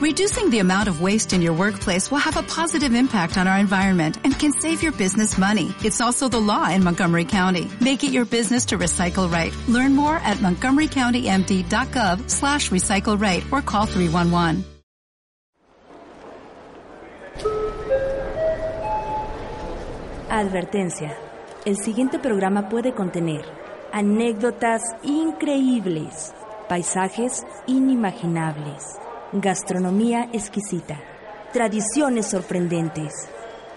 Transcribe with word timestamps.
Reducing 0.00 0.48
the 0.48 0.60
amount 0.60 0.88
of 0.88 1.02
waste 1.02 1.34
in 1.34 1.42
your 1.42 1.52
workplace 1.52 2.10
will 2.10 2.24
have 2.24 2.38
a 2.38 2.42
positive 2.42 2.94
impact 2.94 3.36
on 3.36 3.46
our 3.46 3.58
environment 3.58 4.16
and 4.24 4.32
can 4.32 4.50
save 4.50 4.82
your 4.82 4.92
business 4.92 5.36
money. 5.36 5.74
It's 5.84 6.00
also 6.00 6.26
the 6.26 6.40
law 6.40 6.70
in 6.70 6.82
Montgomery 6.82 7.26
County. 7.26 7.68
Make 7.82 8.02
it 8.02 8.10
your 8.10 8.24
business 8.24 8.64
to 8.72 8.78
recycle 8.78 9.30
right. 9.30 9.54
Learn 9.68 9.94
more 9.94 10.16
at 10.16 10.38
montgomerycountymd.gov 10.38 12.30
slash 12.30 12.70
recycle 12.70 13.20
right 13.20 13.44
or 13.52 13.60
call 13.60 13.84
311. 13.84 14.64
Advertencia. 20.30 21.14
El 21.66 21.76
siguiente 21.76 22.18
programa 22.18 22.70
puede 22.70 22.94
contener 22.94 23.44
anécdotas 23.92 24.80
increíbles, 25.02 26.32
paisajes 26.70 27.44
inimaginables, 27.66 28.96
gastronomía 29.32 30.28
exquisita, 30.32 31.00
tradiciones 31.52 32.26
sorprendentes 32.26 33.12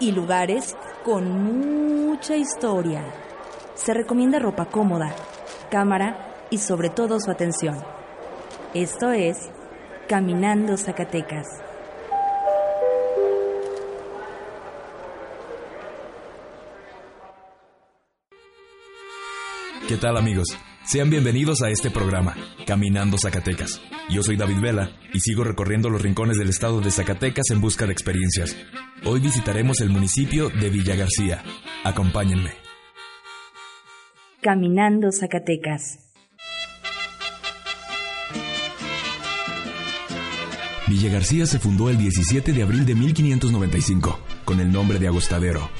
y 0.00 0.12
lugares 0.12 0.76
con 1.04 2.06
mucha 2.06 2.36
historia. 2.36 3.04
Se 3.74 3.94
recomienda 3.94 4.38
ropa 4.38 4.66
cómoda, 4.66 5.14
cámara 5.70 6.46
y 6.50 6.58
sobre 6.58 6.90
todo 6.90 7.20
su 7.20 7.30
atención. 7.30 7.76
Esto 8.74 9.12
es 9.12 9.50
Caminando 10.08 10.76
Zacatecas. 10.76 11.46
¿Qué 19.88 19.96
tal 19.98 20.16
amigos? 20.16 20.48
Sean 20.86 21.08
bienvenidos 21.08 21.62
a 21.62 21.70
este 21.70 21.90
programa, 21.90 22.36
Caminando 22.66 23.16
Zacatecas. 23.16 23.80
Yo 24.10 24.22
soy 24.22 24.36
David 24.36 24.60
Vela 24.60 24.90
y 25.14 25.20
sigo 25.20 25.42
recorriendo 25.42 25.88
los 25.88 26.02
rincones 26.02 26.36
del 26.36 26.50
estado 26.50 26.82
de 26.82 26.90
Zacatecas 26.90 27.46
en 27.50 27.62
busca 27.62 27.86
de 27.86 27.92
experiencias. 27.92 28.54
Hoy 29.02 29.20
visitaremos 29.20 29.80
el 29.80 29.88
municipio 29.88 30.50
de 30.50 30.68
Villa 30.68 30.94
García. 30.94 31.42
Acompáñenme. 31.84 32.50
Caminando 34.42 35.10
Zacatecas. 35.10 36.00
Villa 40.86 41.10
García 41.10 41.46
se 41.46 41.58
fundó 41.58 41.88
el 41.88 41.96
17 41.96 42.52
de 42.52 42.62
abril 42.62 42.84
de 42.84 42.94
1595 42.94 44.20
con 44.44 44.60
el 44.60 44.70
nombre 44.70 44.98
de 44.98 45.08
Agostadero 45.08 45.70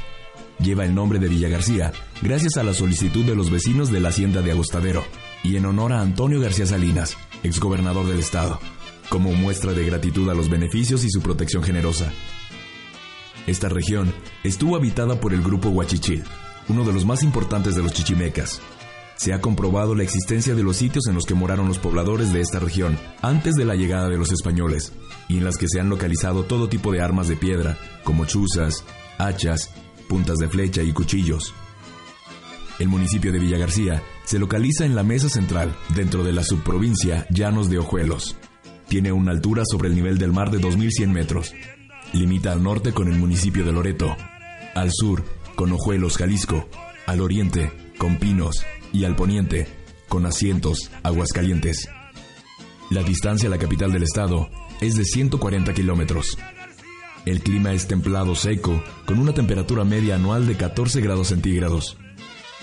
lleva 0.64 0.84
el 0.84 0.94
nombre 0.94 1.18
de 1.18 1.28
Villa 1.28 1.48
García 1.48 1.92
gracias 2.22 2.56
a 2.56 2.64
la 2.64 2.74
solicitud 2.74 3.24
de 3.24 3.36
los 3.36 3.50
vecinos 3.50 3.92
de 3.92 4.00
la 4.00 4.08
hacienda 4.08 4.40
de 4.42 4.50
Agostadero 4.50 5.04
y 5.44 5.56
en 5.56 5.66
honor 5.66 5.92
a 5.92 6.00
Antonio 6.00 6.40
García 6.40 6.66
Salinas, 6.66 7.16
exgobernador 7.42 8.06
del 8.06 8.18
estado, 8.18 8.58
como 9.10 9.32
muestra 9.32 9.74
de 9.74 9.84
gratitud 9.84 10.28
a 10.30 10.34
los 10.34 10.48
beneficios 10.48 11.04
y 11.04 11.10
su 11.10 11.20
protección 11.20 11.62
generosa. 11.62 12.10
Esta 13.46 13.68
región 13.68 14.12
estuvo 14.42 14.74
habitada 14.74 15.20
por 15.20 15.34
el 15.34 15.42
grupo 15.42 15.68
Huachichil, 15.68 16.24
uno 16.68 16.84
de 16.84 16.94
los 16.94 17.04
más 17.04 17.22
importantes 17.22 17.76
de 17.76 17.82
los 17.82 17.92
chichimecas. 17.92 18.60
Se 19.16 19.34
ha 19.34 19.40
comprobado 19.40 19.94
la 19.94 20.02
existencia 20.02 20.54
de 20.54 20.62
los 20.62 20.78
sitios 20.78 21.06
en 21.06 21.14
los 21.14 21.26
que 21.26 21.34
moraron 21.34 21.68
los 21.68 21.78
pobladores 21.78 22.32
de 22.32 22.40
esta 22.40 22.58
región 22.58 22.98
antes 23.20 23.54
de 23.54 23.66
la 23.66 23.76
llegada 23.76 24.08
de 24.08 24.16
los 24.16 24.32
españoles, 24.32 24.92
y 25.28 25.36
en 25.36 25.44
las 25.44 25.58
que 25.58 25.68
se 25.68 25.78
han 25.78 25.90
localizado 25.90 26.44
todo 26.44 26.68
tipo 26.68 26.90
de 26.90 27.02
armas 27.02 27.28
de 27.28 27.36
piedra, 27.36 27.78
como 28.02 28.24
chuzas, 28.24 28.84
hachas 29.18 29.70
puntas 30.04 30.38
de 30.38 30.48
flecha 30.48 30.82
y 30.82 30.92
cuchillos. 30.92 31.54
El 32.78 32.88
municipio 32.88 33.32
de 33.32 33.38
Villa 33.38 33.58
García 33.58 34.02
se 34.24 34.38
localiza 34.38 34.84
en 34.84 34.94
la 34.94 35.02
mesa 35.02 35.28
central, 35.28 35.76
dentro 35.94 36.24
de 36.24 36.32
la 36.32 36.42
subprovincia 36.42 37.26
Llanos 37.30 37.70
de 37.70 37.78
Ojuelos. 37.78 38.36
Tiene 38.88 39.12
una 39.12 39.30
altura 39.30 39.64
sobre 39.64 39.88
el 39.88 39.94
nivel 39.94 40.18
del 40.18 40.32
mar 40.32 40.50
de 40.50 40.58
2.100 40.58 41.08
metros. 41.08 41.52
Limita 42.12 42.52
al 42.52 42.62
norte 42.62 42.92
con 42.92 43.08
el 43.08 43.18
municipio 43.18 43.64
de 43.64 43.72
Loreto, 43.72 44.16
al 44.74 44.90
sur 44.92 45.24
con 45.54 45.72
Ojuelos, 45.72 46.16
Jalisco, 46.16 46.68
al 47.06 47.20
oriente 47.20 47.70
con 47.98 48.18
Pinos 48.18 48.64
y 48.92 49.04
al 49.04 49.16
poniente 49.16 49.68
con 50.08 50.26
Asientos, 50.26 50.90
Aguascalientes. 51.02 51.88
La 52.90 53.02
distancia 53.02 53.48
a 53.48 53.50
la 53.50 53.58
capital 53.58 53.92
del 53.92 54.02
estado 54.02 54.48
es 54.80 54.96
de 54.96 55.04
140 55.04 55.72
kilómetros. 55.74 56.36
El 57.24 57.40
clima 57.40 57.72
es 57.72 57.86
templado 57.86 58.34
seco, 58.34 58.82
con 59.06 59.18
una 59.18 59.32
temperatura 59.32 59.84
media 59.84 60.16
anual 60.16 60.46
de 60.46 60.56
14 60.56 61.00
grados 61.00 61.28
centígrados. 61.28 61.96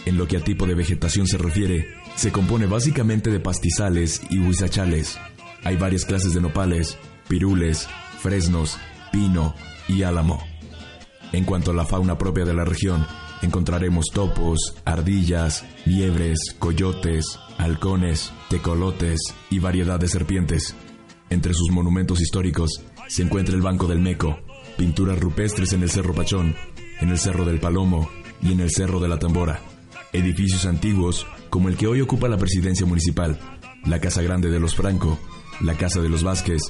En 0.05 0.17
lo 0.17 0.27
que 0.27 0.37
a 0.37 0.43
tipo 0.43 0.67
de 0.67 0.75
vegetación 0.75 1.27
se 1.27 1.37
refiere, 1.37 1.87
se 2.15 2.31
compone 2.31 2.67
básicamente 2.67 3.31
de 3.31 3.39
pastizales 3.39 4.21
y 4.29 4.39
huizachales. 4.39 5.17
Hay 5.63 5.77
varias 5.77 6.05
clases 6.05 6.33
de 6.33 6.41
nopales, 6.41 6.97
pirules, 7.27 7.87
fresnos, 8.19 8.77
pino 9.11 9.55
y 9.87 10.03
álamo. 10.03 10.43
En 11.31 11.43
cuanto 11.43 11.71
a 11.71 11.73
la 11.73 11.85
fauna 11.85 12.17
propia 12.17 12.45
de 12.45 12.53
la 12.53 12.65
región, 12.65 13.05
encontraremos 13.41 14.07
topos, 14.13 14.75
ardillas, 14.85 15.65
liebres, 15.85 16.55
coyotes, 16.59 17.39
halcones, 17.57 18.31
tecolotes 18.49 19.19
y 19.49 19.59
variedad 19.59 19.99
de 19.99 20.07
serpientes. 20.07 20.75
Entre 21.29 21.53
sus 21.53 21.71
monumentos 21.71 22.21
históricos 22.21 22.81
se 23.07 23.23
encuentra 23.23 23.55
el 23.55 23.61
Banco 23.61 23.87
del 23.87 23.99
Meco, 23.99 24.39
pinturas 24.81 25.19
rupestres 25.19 25.73
en 25.73 25.83
el 25.83 25.91
Cerro 25.91 26.15
Pachón, 26.15 26.55
en 27.01 27.09
el 27.09 27.19
Cerro 27.19 27.45
del 27.45 27.59
Palomo 27.59 28.09
y 28.41 28.51
en 28.51 28.61
el 28.61 28.71
Cerro 28.71 28.99
de 28.99 29.07
la 29.07 29.19
Tambora. 29.19 29.61
Edificios 30.11 30.65
antiguos 30.65 31.27
como 31.51 31.69
el 31.69 31.77
que 31.77 31.85
hoy 31.85 32.01
ocupa 32.01 32.27
la 32.27 32.39
presidencia 32.39 32.87
municipal, 32.87 33.39
la 33.85 34.01
Casa 34.01 34.23
Grande 34.23 34.49
de 34.49 34.59
los 34.59 34.73
Franco, 34.73 35.19
la 35.59 35.75
Casa 35.75 36.01
de 36.01 36.09
los 36.09 36.23
Vázquez, 36.23 36.63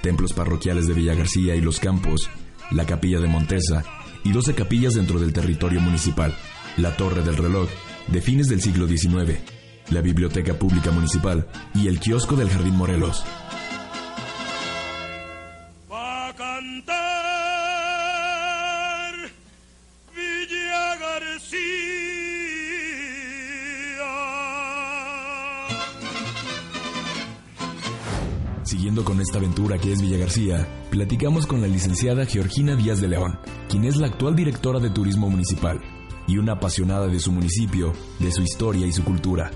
templos 0.00 0.32
parroquiales 0.32 0.86
de 0.86 0.94
Villa 0.94 1.14
García 1.14 1.54
y 1.54 1.60
Los 1.60 1.78
Campos, 1.78 2.30
la 2.70 2.86
Capilla 2.86 3.20
de 3.20 3.28
Montesa 3.28 3.84
y 4.24 4.32
12 4.32 4.54
capillas 4.54 4.94
dentro 4.94 5.20
del 5.20 5.34
territorio 5.34 5.82
municipal, 5.82 6.34
la 6.78 6.96
Torre 6.96 7.22
del 7.22 7.36
Reloj 7.36 7.68
de 8.08 8.22
fines 8.22 8.48
del 8.48 8.62
siglo 8.62 8.88
XIX, 8.88 9.38
la 9.90 10.00
Biblioteca 10.00 10.54
Pública 10.54 10.90
Municipal 10.90 11.46
y 11.74 11.88
el 11.88 12.00
Kiosco 12.00 12.34
del 12.34 12.48
Jardín 12.48 12.76
Morelos. 12.76 13.22
Aventura 29.52 29.76
que 29.76 29.92
es 29.92 30.00
Villa 30.00 30.16
García, 30.16 30.66
platicamos 30.88 31.46
con 31.46 31.60
la 31.60 31.66
licenciada 31.66 32.24
Georgina 32.24 32.74
Díaz 32.74 33.02
de 33.02 33.08
León, 33.08 33.38
quien 33.68 33.84
es 33.84 33.98
la 33.98 34.06
actual 34.06 34.34
directora 34.34 34.78
de 34.78 34.88
Turismo 34.88 35.28
Municipal 35.28 35.78
y 36.26 36.38
una 36.38 36.52
apasionada 36.52 37.06
de 37.06 37.20
su 37.20 37.32
municipio, 37.32 37.92
de 38.18 38.32
su 38.32 38.40
historia 38.40 38.86
y 38.86 38.92
su 38.92 39.04
cultura. 39.04 39.50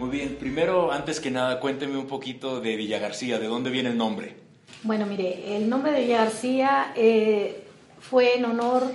Muy 0.00 0.10
bien, 0.10 0.36
primero, 0.40 0.90
antes 0.90 1.20
que 1.20 1.30
nada, 1.30 1.60
cuénteme 1.60 1.96
un 1.98 2.08
poquito 2.08 2.60
de 2.60 2.74
Villa 2.74 2.98
García, 2.98 3.38
¿de 3.38 3.46
dónde 3.46 3.70
viene 3.70 3.90
el 3.90 3.96
nombre? 3.96 4.34
Bueno, 4.82 5.06
mire, 5.06 5.56
el 5.56 5.68
nombre 5.68 5.92
de 5.92 6.00
Villa 6.00 6.24
García 6.24 6.92
eh, 6.96 7.62
fue 8.00 8.38
en 8.38 8.44
honor 8.44 8.90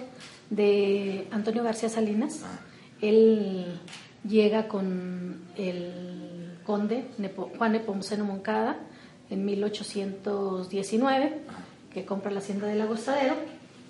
de 0.50 1.26
Antonio 1.32 1.64
García 1.64 1.88
Salinas. 1.88 2.42
Ah. 2.44 2.60
Él 3.00 3.80
llega 4.28 4.68
con 4.68 5.40
el 5.56 6.60
conde 6.66 7.06
Juan 7.58 7.72
Nepomuceno 7.72 8.26
Moncada 8.26 8.78
en 9.30 9.46
1819, 9.46 11.42
que 11.94 12.06
compra 12.06 12.32
la 12.32 12.40
hacienda 12.40 12.68
del 12.68 12.82
Agostadero. 12.82 13.36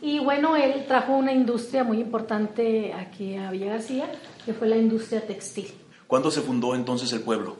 Y 0.02 0.20
bueno, 0.20 0.56
él 0.56 0.86
trajo 0.88 1.16
una 1.16 1.32
industria 1.32 1.84
muy 1.84 2.00
importante 2.00 2.94
aquí 2.94 3.36
a 3.36 3.52
Villa 3.52 3.68
García, 3.68 4.12
que 4.46 4.54
fue 4.54 4.68
la 4.68 4.78
industria 4.78 5.26
textil. 5.26 5.68
¿Cuándo 6.08 6.30
se 6.30 6.42
fundó 6.42 6.76
entonces 6.76 7.12
el 7.14 7.22
pueblo? 7.22 7.58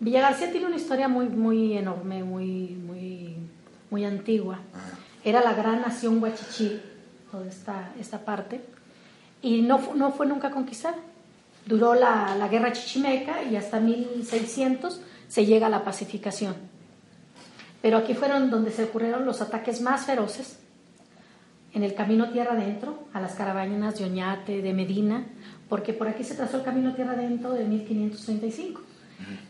Villa 0.00 0.20
García 0.20 0.50
tiene 0.50 0.66
una 0.66 0.76
historia 0.76 1.08
muy, 1.08 1.28
muy 1.28 1.76
enorme, 1.76 2.22
muy, 2.22 2.68
muy, 2.68 3.36
muy 3.90 4.04
antigua. 4.04 4.60
Era 5.24 5.40
la 5.42 5.54
gran 5.54 5.80
nación 5.80 6.22
huachichí, 6.22 6.80
toda 7.30 7.46
esta, 7.46 7.92
esta 7.98 8.24
parte, 8.24 8.60
y 9.42 9.62
no, 9.62 9.94
no 9.94 10.12
fue 10.12 10.26
nunca 10.26 10.50
conquistada. 10.50 10.96
Duró 11.66 11.94
la, 11.94 12.34
la 12.36 12.48
guerra 12.48 12.72
chichimeca 12.72 13.42
y 13.42 13.56
hasta 13.56 13.80
1600 13.80 15.00
se 15.28 15.46
llega 15.46 15.66
a 15.66 15.70
la 15.70 15.84
pacificación. 15.84 16.54
Pero 17.80 17.98
aquí 17.98 18.14
fueron 18.14 18.50
donde 18.50 18.70
se 18.70 18.84
ocurrieron 18.84 19.24
los 19.24 19.40
ataques 19.40 19.80
más 19.80 20.06
feroces, 20.06 20.58
en 21.74 21.84
el 21.84 21.94
camino 21.94 22.30
tierra 22.30 22.52
adentro, 22.52 23.06
a 23.12 23.20
las 23.20 23.34
caravanas 23.34 23.98
de 23.98 24.04
Oñate, 24.06 24.62
de 24.62 24.72
Medina, 24.72 25.26
porque 25.68 25.92
por 25.92 26.08
aquí 26.08 26.24
se 26.24 26.34
trazó 26.34 26.56
el 26.56 26.64
camino 26.64 26.94
tierra 26.94 27.12
adentro 27.12 27.52
de 27.52 27.64
1535. 27.64 28.80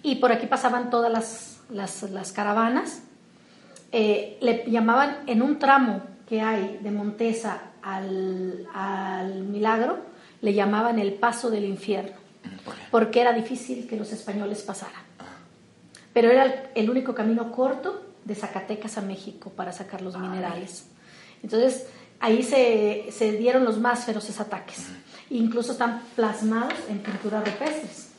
Y 0.02 0.16
por 0.16 0.32
aquí 0.32 0.46
pasaban 0.46 0.90
todas 0.90 1.12
las, 1.70 2.02
las, 2.10 2.32
caravanas. 2.32 3.02
Eh, 3.92 4.38
le 4.40 4.64
llamaban 4.70 5.18
en 5.26 5.42
un 5.42 5.58
tramo 5.58 6.02
que 6.28 6.40
hay 6.42 6.78
de 6.82 6.90
Montesa 6.90 7.62
al, 7.82 8.66
al 8.74 9.44
Milagro, 9.44 9.98
le 10.40 10.54
llamaban 10.54 10.98
el 10.98 11.14
paso 11.14 11.50
del 11.50 11.64
infierno, 11.64 12.16
porque 12.90 13.20
era 13.20 13.32
difícil 13.32 13.86
que 13.86 13.96
los 13.96 14.12
españoles 14.12 14.62
pasaran. 14.62 15.02
Pero 16.12 16.30
era 16.30 16.70
el 16.74 16.90
único 16.90 17.14
camino 17.14 17.52
corto 17.52 18.07
de 18.28 18.34
Zacatecas 18.34 18.98
a 18.98 19.00
México 19.00 19.50
para 19.50 19.72
sacar 19.72 20.02
los 20.02 20.16
minerales. 20.18 20.84
Entonces, 21.42 21.86
ahí 22.20 22.42
se, 22.42 23.06
se 23.10 23.32
dieron 23.32 23.64
los 23.64 23.78
más 23.78 24.04
feroces 24.04 24.38
ataques. 24.38 24.86
Incluso 25.30 25.72
están 25.72 26.02
plasmados 26.14 26.74
en 26.90 26.98
pinturas 26.98 27.42
rupestres. 27.42 28.10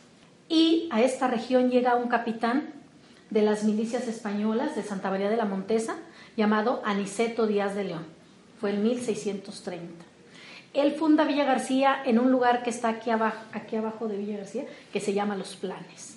Y 0.50 0.90
a 0.92 1.02
esta 1.04 1.28
región 1.28 1.70
llega 1.70 1.96
un 1.96 2.10
capitán 2.10 2.74
de 3.30 3.44
las 3.44 3.64
milicias 3.64 4.08
españolas 4.08 4.76
de 4.76 4.82
Santa 4.82 5.12
María 5.12 5.30
de 5.30 5.38
la 5.38 5.46
Montesa 5.46 5.98
llamado 6.36 6.82
Aniceto 6.84 7.46
Díaz 7.46 7.76
de 7.76 7.84
León. 7.84 8.08
Fue 8.60 8.72
en 8.72 8.82
1630. 8.82 10.06
Él 10.74 10.94
funda 10.94 11.24
Villa 11.24 11.46
García 11.46 12.02
en 12.04 12.18
un 12.18 12.32
lugar 12.32 12.64
que 12.64 12.72
está 12.72 12.90
aquí 12.90 13.12
abajo, 13.12 13.44
aquí 13.54 13.76
abajo 13.76 14.08
de 14.08 14.18
Villa 14.18 14.38
García, 14.38 14.66
que 14.92 15.00
se 15.00 15.14
llama 15.14 15.36
Los 15.36 15.56
Planes. 15.56 16.16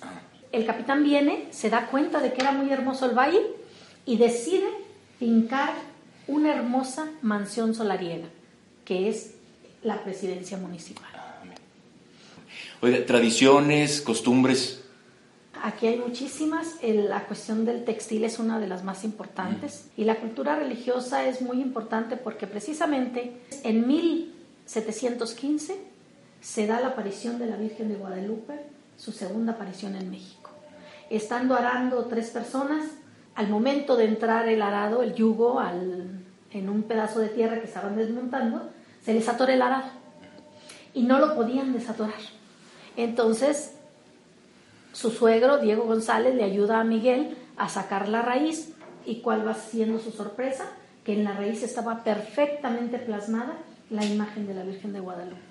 El 0.51 0.65
capitán 0.65 1.03
viene, 1.03 1.47
se 1.51 1.69
da 1.69 1.87
cuenta 1.87 2.19
de 2.19 2.33
que 2.33 2.41
era 2.41 2.51
muy 2.51 2.71
hermoso 2.71 3.05
el 3.05 3.15
valle 3.15 3.41
y 4.05 4.17
decide 4.17 4.67
fincar 5.19 5.73
una 6.27 6.53
hermosa 6.53 7.09
mansión 7.21 7.75
solariega, 7.75 8.27
que 8.85 9.09
es 9.09 9.35
la 9.81 10.03
presidencia 10.03 10.57
municipal. 10.57 11.07
Oiga, 12.81 13.05
tradiciones, 13.05 14.01
costumbres. 14.01 14.81
Aquí 15.61 15.87
hay 15.87 15.97
muchísimas. 15.97 16.79
La 16.81 17.25
cuestión 17.25 17.63
del 17.63 17.85
textil 17.85 18.25
es 18.25 18.39
una 18.39 18.59
de 18.59 18.67
las 18.67 18.83
más 18.83 19.05
importantes. 19.05 19.85
Y 19.95 20.03
la 20.03 20.17
cultura 20.17 20.57
religiosa 20.57 21.25
es 21.25 21.41
muy 21.41 21.61
importante 21.61 22.17
porque 22.17 22.47
precisamente 22.47 23.31
en 23.63 23.87
1715 23.87 25.77
se 26.41 26.67
da 26.67 26.81
la 26.81 26.87
aparición 26.87 27.39
de 27.39 27.45
la 27.45 27.55
Virgen 27.55 27.87
de 27.87 27.95
Guadalupe, 27.95 28.59
su 28.97 29.13
segunda 29.13 29.53
aparición 29.53 29.95
en 29.95 30.11
México. 30.11 30.49
Estando 31.09 31.55
arando 31.55 32.05
tres 32.05 32.31
personas, 32.31 32.85
al 33.35 33.49
momento 33.49 33.95
de 33.95 34.05
entrar 34.05 34.47
el 34.47 34.61
arado, 34.61 35.01
el 35.01 35.15
yugo, 35.15 35.61
en 36.51 36.69
un 36.69 36.83
pedazo 36.83 37.19
de 37.19 37.29
tierra 37.29 37.59
que 37.59 37.65
estaban 37.65 37.95
desmontando, 37.95 38.69
se 39.03 39.13
les 39.13 39.27
atora 39.27 39.53
el 39.53 39.61
arado 39.61 39.89
y 40.93 41.03
no 41.03 41.19
lo 41.19 41.35
podían 41.35 41.73
desatorar. 41.73 42.13
Entonces, 42.95 43.73
su 44.91 45.09
suegro, 45.09 45.57
Diego 45.57 45.85
González, 45.85 46.35
le 46.35 46.43
ayuda 46.43 46.79
a 46.79 46.83
Miguel 46.83 47.35
a 47.57 47.69
sacar 47.69 48.07
la 48.07 48.21
raíz 48.21 48.73
y 49.05 49.21
cuál 49.21 49.45
va 49.45 49.55
siendo 49.55 49.99
su 49.99 50.11
sorpresa, 50.11 50.65
que 51.03 51.13
en 51.13 51.23
la 51.23 51.33
raíz 51.33 51.63
estaba 51.63 52.03
perfectamente 52.03 52.99
plasmada 52.99 53.57
la 53.89 54.05
imagen 54.05 54.47
de 54.47 54.53
la 54.53 54.63
Virgen 54.63 54.93
de 54.93 54.99
Guadalupe. 54.99 55.41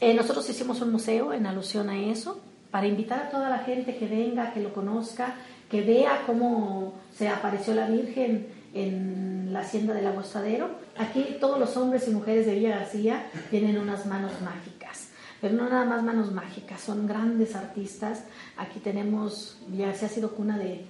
Eh, 0.00 0.14
nosotros 0.14 0.48
hicimos 0.48 0.80
un 0.80 0.92
museo 0.92 1.32
en 1.32 1.46
alusión 1.46 1.88
a 1.88 1.98
eso, 1.98 2.40
para 2.70 2.86
invitar 2.86 3.18
a 3.20 3.30
toda 3.30 3.48
la 3.48 3.58
gente 3.58 3.96
que 3.96 4.06
venga, 4.06 4.52
que 4.52 4.60
lo 4.60 4.72
conozca, 4.72 5.34
que 5.70 5.82
vea 5.82 6.22
cómo 6.26 6.94
se 7.16 7.28
apareció 7.28 7.74
la 7.74 7.88
Virgen 7.88 8.48
en 8.74 9.52
la 9.52 9.60
hacienda 9.60 9.94
del 9.94 10.06
agostadero. 10.06 10.70
Aquí 10.98 11.36
todos 11.40 11.58
los 11.58 11.76
hombres 11.76 12.06
y 12.08 12.10
mujeres 12.10 12.46
de 12.46 12.54
Villa 12.54 12.78
García 12.78 13.30
tienen 13.50 13.78
unas 13.78 14.06
manos 14.06 14.32
mágicas, 14.42 15.08
pero 15.40 15.54
no 15.54 15.68
nada 15.68 15.84
más 15.84 16.02
manos 16.02 16.32
mágicas, 16.32 16.80
son 16.80 17.06
grandes 17.06 17.54
artistas. 17.54 18.24
Aquí 18.56 18.80
tenemos, 18.80 19.58
Villa 19.68 19.86
García 19.86 20.08
ha 20.08 20.10
sido 20.10 20.32
cuna 20.32 20.58
de, 20.58 20.84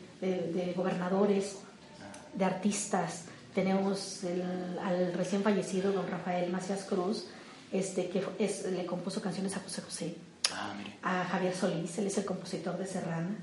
gobernadores, 0.74 1.58
de 2.34 2.44
artistas. 2.44 3.26
Tenemos 3.54 4.22
al 4.82 5.12
recién 5.12 5.42
fallecido 5.42 5.92
don 5.92 6.08
Rafael 6.08 6.50
Macías 6.50 6.84
Cruz, 6.84 7.26
este, 7.72 8.08
que 8.08 8.24
le 8.70 8.86
compuso 8.86 9.20
canciones 9.20 9.56
a 9.56 9.60
José 9.60 9.82
José 9.82 10.14
a 11.02 11.24
Javier 11.24 11.54
Solís, 11.54 11.98
él 11.98 12.06
es 12.06 12.18
el 12.18 12.24
compositor 12.24 12.76
de 12.76 12.86
Serrana. 12.86 13.36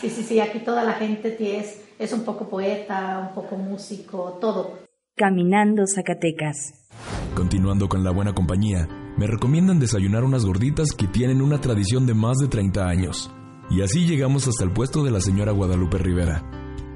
Sí, 0.00 0.10
sí, 0.10 0.22
sí, 0.22 0.40
aquí 0.40 0.60
toda 0.60 0.84
la 0.84 0.92
gente 0.94 1.36
es, 1.58 1.84
es 1.98 2.12
un 2.12 2.24
poco 2.24 2.48
poeta, 2.48 3.18
un 3.28 3.34
poco 3.34 3.56
músico, 3.56 4.38
todo. 4.40 4.78
Caminando 5.16 5.84
Zacatecas. 5.86 6.88
Continuando 7.34 7.88
con 7.88 8.04
la 8.04 8.10
buena 8.10 8.34
compañía, 8.34 8.88
me 9.16 9.26
recomiendan 9.26 9.80
desayunar 9.80 10.24
unas 10.24 10.44
gorditas 10.44 10.92
que 10.92 11.06
tienen 11.06 11.42
una 11.42 11.60
tradición 11.60 12.06
de 12.06 12.14
más 12.14 12.38
de 12.38 12.48
30 12.48 12.86
años. 12.86 13.30
Y 13.70 13.82
así 13.82 14.06
llegamos 14.06 14.46
hasta 14.48 14.64
el 14.64 14.72
puesto 14.72 15.02
de 15.02 15.10
la 15.10 15.20
señora 15.20 15.52
Guadalupe 15.52 15.98
Rivera, 15.98 16.42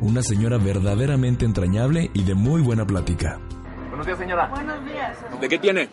una 0.01 0.23
señora 0.23 0.59
verdaderamente 0.59 1.45
entrañable 1.45 2.11
y 2.15 2.23
de 2.23 2.35
muy 2.35 2.63
buena 2.63 2.87
plática. 2.87 3.41
Buenos 3.89 4.07
días, 4.07 4.19
señora. 4.19 4.49
Buenos 4.49 4.85
días. 4.85 5.19
¿De 5.41 5.49
qué 5.49 5.59
tiene? 5.59 5.89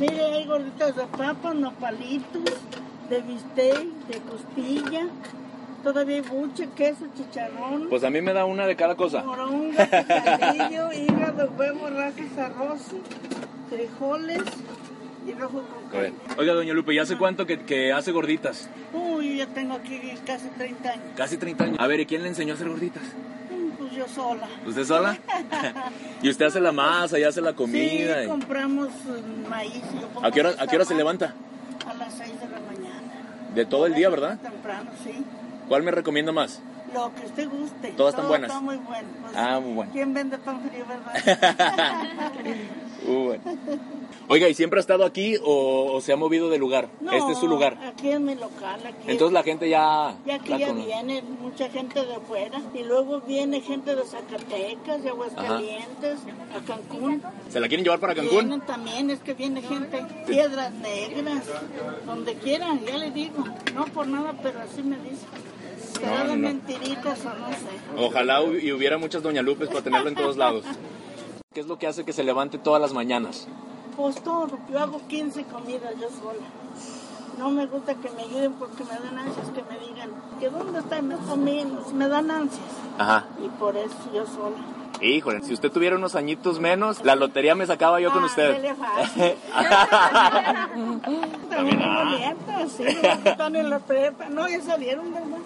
Mire, 0.00 0.24
hay 0.24 0.46
gorditas 0.46 0.96
de 0.96 1.06
papa, 1.06 1.54
nopalitos, 1.54 2.44
de 3.08 3.22
bistec, 3.22 3.86
de 4.08 4.20
costilla, 4.28 5.06
todavía 5.82 6.16
hay 6.16 6.20
buche, 6.22 6.68
queso, 6.76 7.06
chicharrón. 7.16 7.88
Pues 7.88 8.04
a 8.04 8.10
mí 8.10 8.20
me 8.20 8.32
da 8.32 8.44
una 8.44 8.66
de 8.66 8.76
cada 8.76 8.94
cosa. 8.94 9.22
Moronga, 9.22 9.84
picadillo, 9.84 10.92
hígado, 10.92 11.50
huevo, 11.56 11.88
rajas, 11.90 12.38
arroz, 12.38 12.80
frijoles 13.68 14.42
y 15.26 15.32
rojo 15.32 15.62
con 15.62 15.90
carne. 15.90 16.12
Oiga, 16.36 16.54
doña 16.54 16.74
Lupe, 16.74 16.94
¿y 16.94 16.98
hace 16.98 17.16
cuánto 17.16 17.46
que, 17.46 17.60
que, 17.60 17.92
hace 17.92 18.12
gorditas? 18.12 18.68
Uy, 18.92 19.38
ya 19.38 19.46
tengo 19.46 19.74
aquí 19.74 20.00
casi 20.26 20.48
30 20.48 20.90
años. 20.90 21.04
Casi 21.16 21.36
30 21.36 21.64
años. 21.64 21.76
A 21.80 21.86
ver, 21.86 22.00
¿y 22.00 22.06
quién 22.06 22.22
le 22.22 22.28
enseñó 22.28 22.54
a 22.54 22.56
hacer 22.56 22.68
gorditas? 22.68 23.02
Mm, 23.02 23.70
pues 23.78 23.92
yo 23.92 24.06
sola. 24.08 24.48
¿Usted 24.66 24.84
sola? 24.84 25.18
¿Y 26.22 26.30
usted 26.30 26.46
hace 26.46 26.60
la 26.60 26.72
masa 26.72 27.18
y 27.18 27.24
hace 27.24 27.40
la 27.40 27.54
comida? 27.54 28.22
Sí, 28.22 28.28
compramos 28.28 28.88
mm, 28.88 29.48
maíz. 29.48 29.82
¿A 30.22 30.30
qué 30.30 30.40
hora, 30.40 30.54
¿a 30.58 30.66
qué 30.66 30.76
hora 30.76 30.84
se 30.84 30.94
levanta? 30.94 31.34
A 31.86 31.94
las 31.94 32.14
6 32.14 32.40
de 32.40 32.48
la 32.48 32.60
mañana. 32.60 33.52
¿De 33.54 33.66
todo 33.66 33.86
el 33.86 33.94
día, 33.94 34.08
verdad? 34.08 34.38
Temprano, 34.40 34.90
sí. 35.02 35.24
¿Cuál 35.68 35.82
me 35.82 35.90
recomienda 35.90 36.32
más? 36.32 36.60
Lo 36.94 37.14
que 37.14 37.26
usted 37.26 37.48
guste. 37.48 37.88
Todas 37.92 38.14
están 38.14 38.28
buenas. 38.28 38.50
Está 38.50 38.60
muy 38.60 38.76
bueno. 38.76 39.08
Pues, 39.20 39.36
ah, 39.36 39.60
muy 39.60 39.72
bueno. 39.74 39.92
¿Quién 39.92 40.14
vende 40.14 40.38
pan 40.38 40.60
frío, 40.62 40.84
verdad? 40.86 42.02
muy 43.06 43.26
bueno. 43.26 43.42
Oiga, 44.30 44.48
¿y 44.48 44.54
siempre 44.54 44.78
ha 44.78 44.82
estado 44.82 45.04
aquí 45.04 45.36
o, 45.42 46.00
se 46.02 46.12
ha 46.12 46.16
movido 46.16 46.50
de 46.50 46.58
lugar? 46.58 46.88
No, 47.00 47.12
este 47.12 47.32
es 47.32 47.38
su 47.38 47.48
lugar. 47.48 47.78
Aquí 47.82 48.10
es 48.10 48.20
mi 48.20 48.34
local. 48.34 48.80
Aquí 48.86 49.10
Entonces 49.10 49.32
la 49.32 49.42
gente 49.42 49.68
ya. 49.68 50.14
Y 50.26 50.30
aquí 50.30 50.58
ya 50.58 50.72
viene 50.72 51.22
mucha 51.22 51.68
gente 51.70 52.04
de 52.04 52.14
afuera. 52.14 52.60
Y 52.74 52.84
luego 52.84 53.20
viene 53.20 53.60
gente 53.60 53.94
de 53.94 54.04
Zacatecas, 54.04 55.02
de 55.02 55.10
Aguascalientes, 55.10 56.18
a 56.54 56.64
Cancún. 56.66 57.22
¿Se 57.48 57.60
la 57.60 57.68
quieren 57.68 57.84
llevar 57.84 58.00
para 58.00 58.14
Cancún? 58.14 58.48
Vienen 58.48 58.60
también, 58.62 59.10
es 59.10 59.20
que 59.20 59.34
viene 59.34 59.62
gente. 59.62 60.04
Piedras 60.26 60.72
negras, 60.72 61.44
donde 62.06 62.34
quieran, 62.34 62.80
ya 62.84 62.98
le 62.98 63.10
digo. 63.10 63.44
No 63.74 63.84
por 63.86 64.06
nada, 64.06 64.34
pero 64.42 64.60
así 64.60 64.82
me 64.82 64.96
dicen. 64.96 65.47
Será 65.98 66.24
de 66.24 66.36
mentiritas 66.36 67.18
o 67.24 67.28
no 67.34 67.48
sé. 67.48 67.56
Ojalá 68.06 68.42
y 68.42 68.72
hubiera 68.72 68.98
muchas 68.98 69.22
Doña 69.22 69.42
Lupes 69.42 69.68
para 69.68 69.82
tenerlo 69.82 70.08
en 70.08 70.14
todos 70.14 70.36
lados. 70.36 70.64
¿Qué 71.52 71.60
es 71.60 71.66
lo 71.66 71.78
que 71.78 71.86
hace 71.86 72.04
que 72.04 72.12
se 72.12 72.22
levante 72.24 72.58
todas 72.58 72.80
las 72.80 72.92
mañanas? 72.92 73.48
Pues 73.96 74.22
todo, 74.22 74.48
yo 74.70 74.78
hago 74.78 75.00
15 75.08 75.44
comidas 75.44 75.92
yo 76.00 76.08
sola. 76.20 76.38
No 77.38 77.50
me 77.50 77.66
gusta 77.66 77.94
que 77.94 78.10
me 78.10 78.22
ayuden 78.22 78.52
porque 78.54 78.84
me 78.84 78.90
dan 78.90 79.18
ansias 79.18 79.48
que 79.50 79.62
me 79.62 79.78
digan 79.86 80.10
que 80.40 80.48
dónde 80.50 80.80
está 80.80 81.00
me 81.02 81.16
comiendo, 81.16 81.84
me 81.94 82.08
dan 82.08 82.30
ansias. 82.30 82.60
Ajá. 82.98 83.26
Y 83.44 83.48
por 83.58 83.76
eso 83.76 83.94
yo 84.14 84.24
sola. 84.26 84.56
Híjole, 85.00 85.42
si 85.42 85.52
usted 85.54 85.70
tuviera 85.70 85.94
unos 85.94 86.16
añitos 86.16 86.58
menos, 86.58 87.04
la 87.04 87.14
lotería 87.14 87.54
me 87.54 87.64
sacaba 87.66 88.00
yo 88.00 88.10
con 88.12 88.24
Ah, 88.24 88.26
usted. 88.26 88.52
dele 88.56 88.74
fácil. 88.74 89.34
También 91.50 91.78
no. 91.78 92.68
sí, 92.68 92.82
están 93.24 93.54
en 93.56 93.70
la 93.70 93.78
prepa. 93.78 94.28
No, 94.28 94.48
ya 94.48 94.60
salieron, 94.60 95.12
¿verdad? 95.12 95.37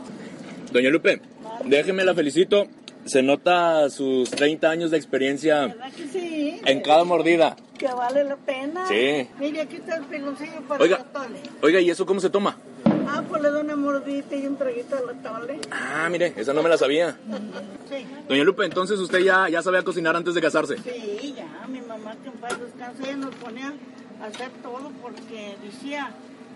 Doña 0.73 0.91
Lupe, 0.91 1.21
déjeme 1.65 2.05
la 2.05 2.15
felicito. 2.15 2.67
Se 3.05 3.21
nota 3.21 3.91
sus 3.91 4.31
30 4.31 4.71
años 4.71 4.91
de 4.93 4.97
experiencia 4.97 5.67
¿Verdad 5.67 5.93
que 5.93 6.07
sí? 6.07 6.61
en 6.65 6.81
cada 6.83 7.03
mordida. 7.03 7.57
Que 7.77 7.89
vale 7.89 8.23
la 8.23 8.37
pena. 8.37 8.87
Sí. 8.87 9.27
Mire, 9.41 9.63
aquí 9.63 9.77
está 9.77 9.97
el 9.97 10.05
piloncillo 10.05 10.61
para 10.69 10.81
Oiga, 10.85 10.97
el 10.99 11.03
atole. 11.03 11.41
oiga, 11.63 11.81
¿y 11.81 11.91
eso 11.91 12.07
cómo 12.07 12.21
se 12.21 12.31
toma? 12.31 12.57
Ah, 13.09 13.25
pues 13.29 13.43
le 13.43 13.49
doy 13.49 13.63
una 13.63 13.75
mordita 13.75 14.37
y 14.37 14.47
un 14.47 14.57
traguito 14.57 14.97
al 14.97 15.11
atole. 15.19 15.59
Ah, 15.73 16.09
mire, 16.11 16.33
esa 16.37 16.53
no 16.53 16.63
me 16.63 16.69
la 16.69 16.79
sabía. 16.79 17.17
Sí. 17.91 18.07
Doña 18.29 18.45
Lupe, 18.45 18.65
entonces 18.65 19.01
usted 19.01 19.19
ya, 19.19 19.49
ya 19.49 19.63
sabía 19.63 19.83
cocinar 19.83 20.15
antes 20.15 20.35
de 20.35 20.41
casarse. 20.41 20.77
Sí, 20.79 21.35
ya, 21.37 21.67
mi 21.69 21.81
mamá 21.81 22.15
que 22.23 22.29
en 22.29 22.35
paz 22.35 22.57
descanse, 22.61 23.03
ella 23.03 23.17
nos 23.17 23.35
ponía 23.35 23.73
a 24.23 24.27
hacer 24.27 24.49
todo 24.63 24.93
porque 25.03 25.57
decía 25.65 26.13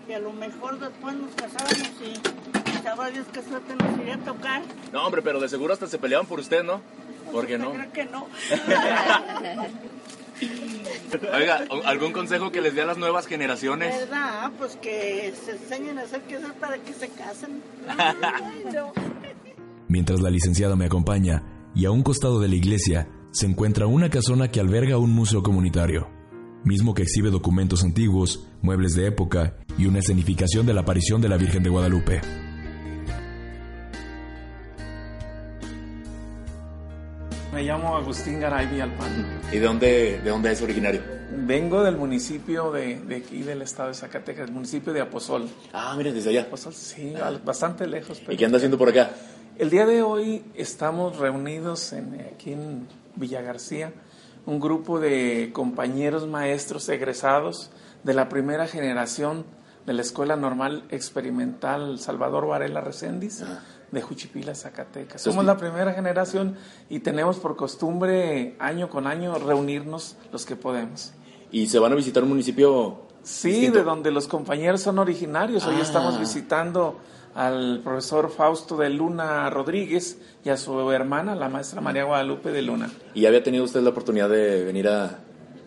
que 0.07 0.15
a 0.15 0.19
lo 0.19 0.31
mejor 0.31 0.79
después 0.79 1.13
nos 1.15 1.31
casábamos 1.35 1.91
y 2.01 2.13
Dios 3.09 3.25
qué 3.31 3.41
suerte 3.41 3.75
nos 3.75 3.99
iría 3.99 4.15
a 4.15 4.19
tocar. 4.19 4.61
No, 4.91 5.05
hombre, 5.05 5.21
pero 5.21 5.39
de 5.39 5.49
seguro 5.49 5.73
hasta 5.73 5.87
se 5.87 5.97
peleaban 5.97 6.27
por 6.27 6.39
usted, 6.39 6.63
¿no? 6.63 6.81
¿Por 7.31 7.45
qué 7.47 7.57
no? 7.57 7.71
Creo 7.71 7.91
que 7.91 8.05
no. 8.05 8.27
Oiga, 11.33 11.65
¿algún 11.85 12.11
consejo 12.11 12.51
que 12.51 12.61
les 12.61 12.75
dé 12.75 12.81
a 12.83 12.85
las 12.85 12.97
nuevas 12.97 13.27
generaciones? 13.27 13.95
¿Verdad? 13.99 14.51
Pues 14.57 14.75
que 14.75 15.33
se 15.45 15.51
enseñen 15.51 15.97
a 15.97 16.03
hacer 16.03 16.21
qué 16.27 16.35
hacer 16.37 16.53
para 16.53 16.77
que 16.77 16.93
se 16.93 17.09
casen. 17.09 17.61
Ay, 17.97 18.65
no. 18.73 18.93
Mientras 19.87 20.19
la 20.19 20.29
licenciada 20.29 20.75
me 20.75 20.85
acompaña, 20.85 21.43
y 21.73 21.85
a 21.85 21.91
un 21.91 22.03
costado 22.03 22.39
de 22.39 22.47
la 22.49 22.55
iglesia, 22.55 23.09
se 23.31 23.45
encuentra 23.45 23.87
una 23.87 24.09
casona 24.09 24.49
que 24.49 24.59
alberga 24.59 24.97
un 24.97 25.11
museo 25.11 25.43
comunitario, 25.43 26.09
mismo 26.63 26.93
que 26.93 27.03
exhibe 27.03 27.29
documentos 27.29 27.83
antiguos, 27.83 28.47
muebles 28.61 28.95
de 28.95 29.07
época 29.07 29.57
y 29.77 29.85
una 29.85 29.99
escenificación 29.99 30.65
de 30.65 30.73
la 30.73 30.81
aparición 30.81 31.21
de 31.21 31.29
la 31.29 31.37
Virgen 31.37 31.63
de 31.63 31.69
Guadalupe. 31.69 32.46
Me 37.57 37.63
llamo 37.63 37.97
Agustín 37.97 38.39
Garay 38.39 38.67
Villalpán. 38.67 39.39
¿Y 39.51 39.57
de 39.57 39.65
dónde, 39.65 40.21
de 40.23 40.29
dónde 40.29 40.51
es 40.51 40.61
originario? 40.61 41.01
Vengo 41.31 41.81
del 41.83 41.97
municipio 41.97 42.71
de, 42.71 42.99
de 42.99 43.15
aquí, 43.15 43.41
del 43.41 43.63
estado 43.63 43.89
de 43.89 43.95
Zacatecas, 43.95 44.47
el 44.47 44.53
municipio 44.53 44.93
de 44.93 45.01
Aposol. 45.01 45.49
Ah, 45.73 45.95
mira, 45.97 46.11
desde 46.11 46.29
allá. 46.29 46.41
Aposol, 46.43 46.75
sí, 46.75 47.15
al- 47.15 47.39
bastante 47.39 47.87
lejos. 47.87 48.19
pero- 48.19 48.33
¿Y 48.33 48.37
qué 48.37 48.45
anda 48.45 48.57
haciendo 48.57 48.77
por 48.77 48.89
acá? 48.89 49.09
El 49.57 49.71
día 49.71 49.87
de 49.87 50.03
hoy 50.03 50.45
estamos 50.53 51.17
reunidos 51.17 51.93
en, 51.93 52.21
aquí 52.31 52.51
en 52.53 52.87
Villa 53.15 53.41
García, 53.41 53.91
un 54.45 54.59
grupo 54.59 54.99
de 54.99 55.49
compañeros 55.51 56.27
maestros 56.27 56.87
egresados 56.89 57.71
de 58.03 58.13
la 58.13 58.29
primera 58.29 58.67
generación 58.67 59.45
de 59.87 59.93
la 59.93 60.03
Escuela 60.03 60.35
Normal 60.35 60.83
Experimental 60.91 61.97
Salvador 61.97 62.45
Varela 62.45 62.81
Recendis 62.81 63.43
de 63.91 64.01
Juchipila, 64.01 64.53
Zacatecas. 64.55 65.21
Somos 65.21 65.45
la 65.45 65.57
primera 65.57 65.93
generación 65.93 66.55
y 66.89 66.99
tenemos 66.99 67.37
por 67.37 67.55
costumbre 67.55 68.55
año 68.59 68.89
con 68.89 69.07
año 69.07 69.35
reunirnos 69.39 70.17
los 70.31 70.45
que 70.45 70.55
podemos. 70.55 71.13
¿Y 71.51 71.67
se 71.67 71.79
van 71.79 71.93
a 71.93 71.95
visitar 71.95 72.23
un 72.23 72.29
municipio 72.29 73.01
Sí, 73.23 73.49
distinto? 73.51 73.79
de 73.79 73.83
donde 73.85 74.11
los 74.11 74.27
compañeros 74.27 74.81
son 74.81 74.99
originarios. 74.99 75.65
Hoy 75.65 75.75
Ah. 75.79 75.83
estamos 75.83 76.19
visitando 76.19 76.99
al 77.35 77.81
profesor 77.83 78.29
Fausto 78.31 78.75
de 78.77 78.89
Luna 78.89 79.49
Rodríguez 79.49 80.17
y 80.43 80.49
a 80.49 80.57
su 80.57 80.91
hermana, 80.91 81.35
la 81.35 81.47
maestra 81.49 81.79
María 81.81 82.03
Guadalupe 82.03 82.51
de 82.51 82.61
Luna. 82.63 82.89
¿Y 83.13 83.25
había 83.25 83.43
tenido 83.43 83.63
usted 83.63 83.81
la 83.81 83.91
oportunidad 83.91 84.27
de 84.29 84.63
venir 84.63 84.87
a, 84.87 85.19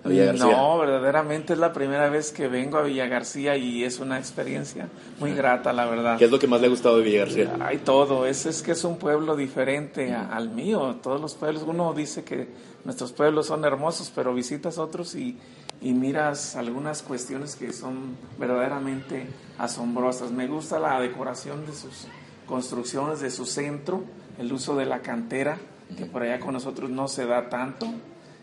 a 0.04 0.08
Villa 0.08 0.26
García? 0.26 0.46
No, 0.56 0.78
verdaderamente 0.78 1.52
es 1.52 1.58
la 1.58 1.72
primera 1.72 2.08
vez 2.08 2.32
que 2.32 2.48
vengo 2.48 2.78
a 2.78 2.82
Villa 2.82 3.06
García 3.06 3.56
y 3.56 3.84
es 3.84 4.00
una 4.00 4.18
experiencia 4.18 4.88
muy 5.18 5.34
grata, 5.34 5.72
la 5.72 5.86
verdad. 5.86 6.18
¿Qué 6.18 6.24
es 6.24 6.30
lo 6.30 6.38
que 6.38 6.46
más 6.46 6.60
le 6.60 6.66
ha 6.68 6.70
gustado 6.70 6.98
de 6.98 7.04
Villa 7.04 7.20
García? 7.20 7.54
Hay 7.60 7.78
todo, 7.78 8.26
es, 8.26 8.46
es 8.46 8.62
que 8.62 8.72
es 8.72 8.84
un 8.84 8.96
pueblo 8.98 9.36
diferente 9.36 10.12
a- 10.14 10.28
al 10.34 10.48
mío. 10.50 10.96
Todos 11.02 11.20
los 11.20 11.34
pueblos, 11.34 11.64
uno 11.66 11.92
dice 11.92 12.24
que 12.24 12.48
nuestros 12.84 13.12
pueblos 13.12 13.46
son 13.46 13.64
hermosos, 13.64 14.10
pero 14.14 14.32
visitas 14.32 14.78
otros 14.78 15.14
y, 15.14 15.36
y 15.82 15.92
miras 15.92 16.56
algunas 16.56 17.02
cuestiones 17.02 17.54
que 17.56 17.72
son 17.72 18.16
verdaderamente 18.38 19.26
asombrosas. 19.58 20.30
Me 20.30 20.46
gusta 20.46 20.78
la 20.78 20.98
decoración 21.00 21.66
de 21.66 21.72
sus 21.72 22.06
construcciones, 22.46 23.20
de 23.20 23.30
su 23.30 23.44
centro, 23.46 24.02
el 24.38 24.52
uso 24.52 24.74
de 24.76 24.86
la 24.86 25.00
cantera, 25.00 25.58
que 25.96 26.06
por 26.06 26.22
allá 26.22 26.40
con 26.40 26.52
nosotros 26.54 26.88
no 26.90 27.06
se 27.08 27.26
da 27.26 27.48
tanto. 27.48 27.86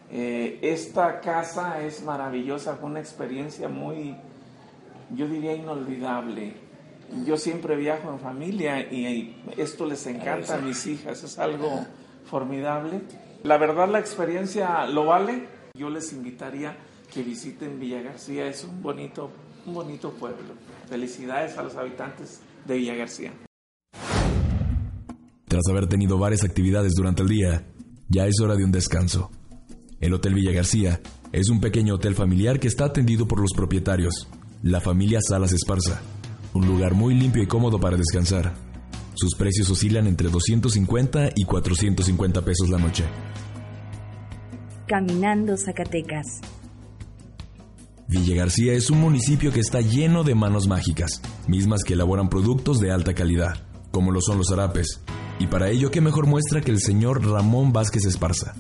Eh, 0.10 0.60
esta 0.62 1.20
casa 1.20 1.82
es 1.82 2.04
maravillosa, 2.04 2.76
fue 2.78 2.90
una 2.90 3.00
experiencia 3.00 3.68
muy, 3.68 4.16
yo 5.14 5.28
diría 5.28 5.54
inolvidable. 5.54 6.54
Yo 7.26 7.38
siempre 7.38 7.76
viajo 7.76 8.12
en 8.12 8.20
familia 8.20 8.82
y 8.82 9.42
esto 9.56 9.86
les 9.86 10.06
encanta 10.08 10.56
a 10.56 10.60
mis 10.60 10.86
hijas, 10.88 11.24
es 11.24 11.40
algo 11.40 11.86
formidable. 12.26 13.02
La 13.44 13.58
verdad 13.58 13.88
la 13.88 14.00
experiencia 14.00 14.86
lo 14.88 15.06
vale. 15.06 15.48
Yo 15.74 15.90
les 15.90 16.12
invitaría 16.12 16.76
que 17.14 17.24
visiten 17.24 17.80
Villa 17.80 18.02
García, 18.02 18.48
es 18.48 18.64
un 18.66 18.82
bonito, 18.82 19.32
un 19.66 19.74
bonito 19.74 20.12
pueblo. 20.12 20.54
Felicidades 20.90 21.58
a 21.58 21.64
los 21.64 21.76
habitantes 21.76 22.42
de 22.66 22.76
Villa 22.76 22.96
García. 22.96 23.32
Tras 25.48 25.64
haber 25.70 25.88
tenido 25.88 26.18
varias 26.18 26.44
actividades 26.44 26.94
durante 26.94 27.22
el 27.22 27.30
día, 27.30 27.64
ya 28.10 28.26
es 28.26 28.40
hora 28.42 28.56
de 28.56 28.66
un 28.66 28.72
descanso. 28.72 29.32
El 30.00 30.14
Hotel 30.14 30.36
Villa 30.36 30.52
García 30.52 31.02
es 31.32 31.50
un 31.50 31.60
pequeño 31.60 31.96
hotel 31.96 32.14
familiar 32.14 32.60
que 32.60 32.68
está 32.68 32.86
atendido 32.86 33.28
por 33.28 33.40
los 33.40 33.52
propietarios, 33.54 34.28
la 34.62 34.80
familia 34.80 35.20
Salas 35.28 35.54
Esparza, 35.54 36.02
un 36.54 36.68
lugar 36.68 36.94
muy 36.94 37.16
limpio 37.16 37.42
y 37.42 37.48
cómodo 37.48 37.80
para 37.80 37.98
descansar. 37.98 38.54
Sus 39.16 39.34
precios 39.34 39.70
oscilan 39.72 40.06
entre 40.06 40.30
250 40.30 41.32
y 41.36 41.46
450 41.46 42.46
pesos 42.46 42.70
la 42.70 42.78
noche. 42.78 43.06
Caminando 44.88 45.58
Zacatecas. 45.58 46.42
Villa 48.08 48.36
García 48.36 48.74
es 48.74 48.92
un 48.92 49.02
municipio 49.02 49.52
que 49.52 49.60
está 49.60 49.82
lleno 49.82 50.24
de 50.24 50.36
manos 50.36 50.68
mágicas, 50.68 51.22
mismas 51.48 51.84
que 51.84 51.94
elaboran 51.94 52.30
productos 52.30 52.80
de 52.80 52.92
alta 52.92 53.16
calidad, 53.16 53.66
como 53.92 54.12
lo 54.12 54.22
son 54.22 54.38
los 54.38 54.50
zarapes. 54.50 55.02
Y 55.40 55.48
para 55.48 55.70
ello, 55.70 55.90
qué 55.90 56.02
mejor 56.02 56.28
muestra 56.28 56.62
que 56.62 56.72
el 56.72 56.80
señor 56.80 57.26
Ramón 57.26 57.74
Vázquez 57.74 58.06
Esparza, 58.06 58.56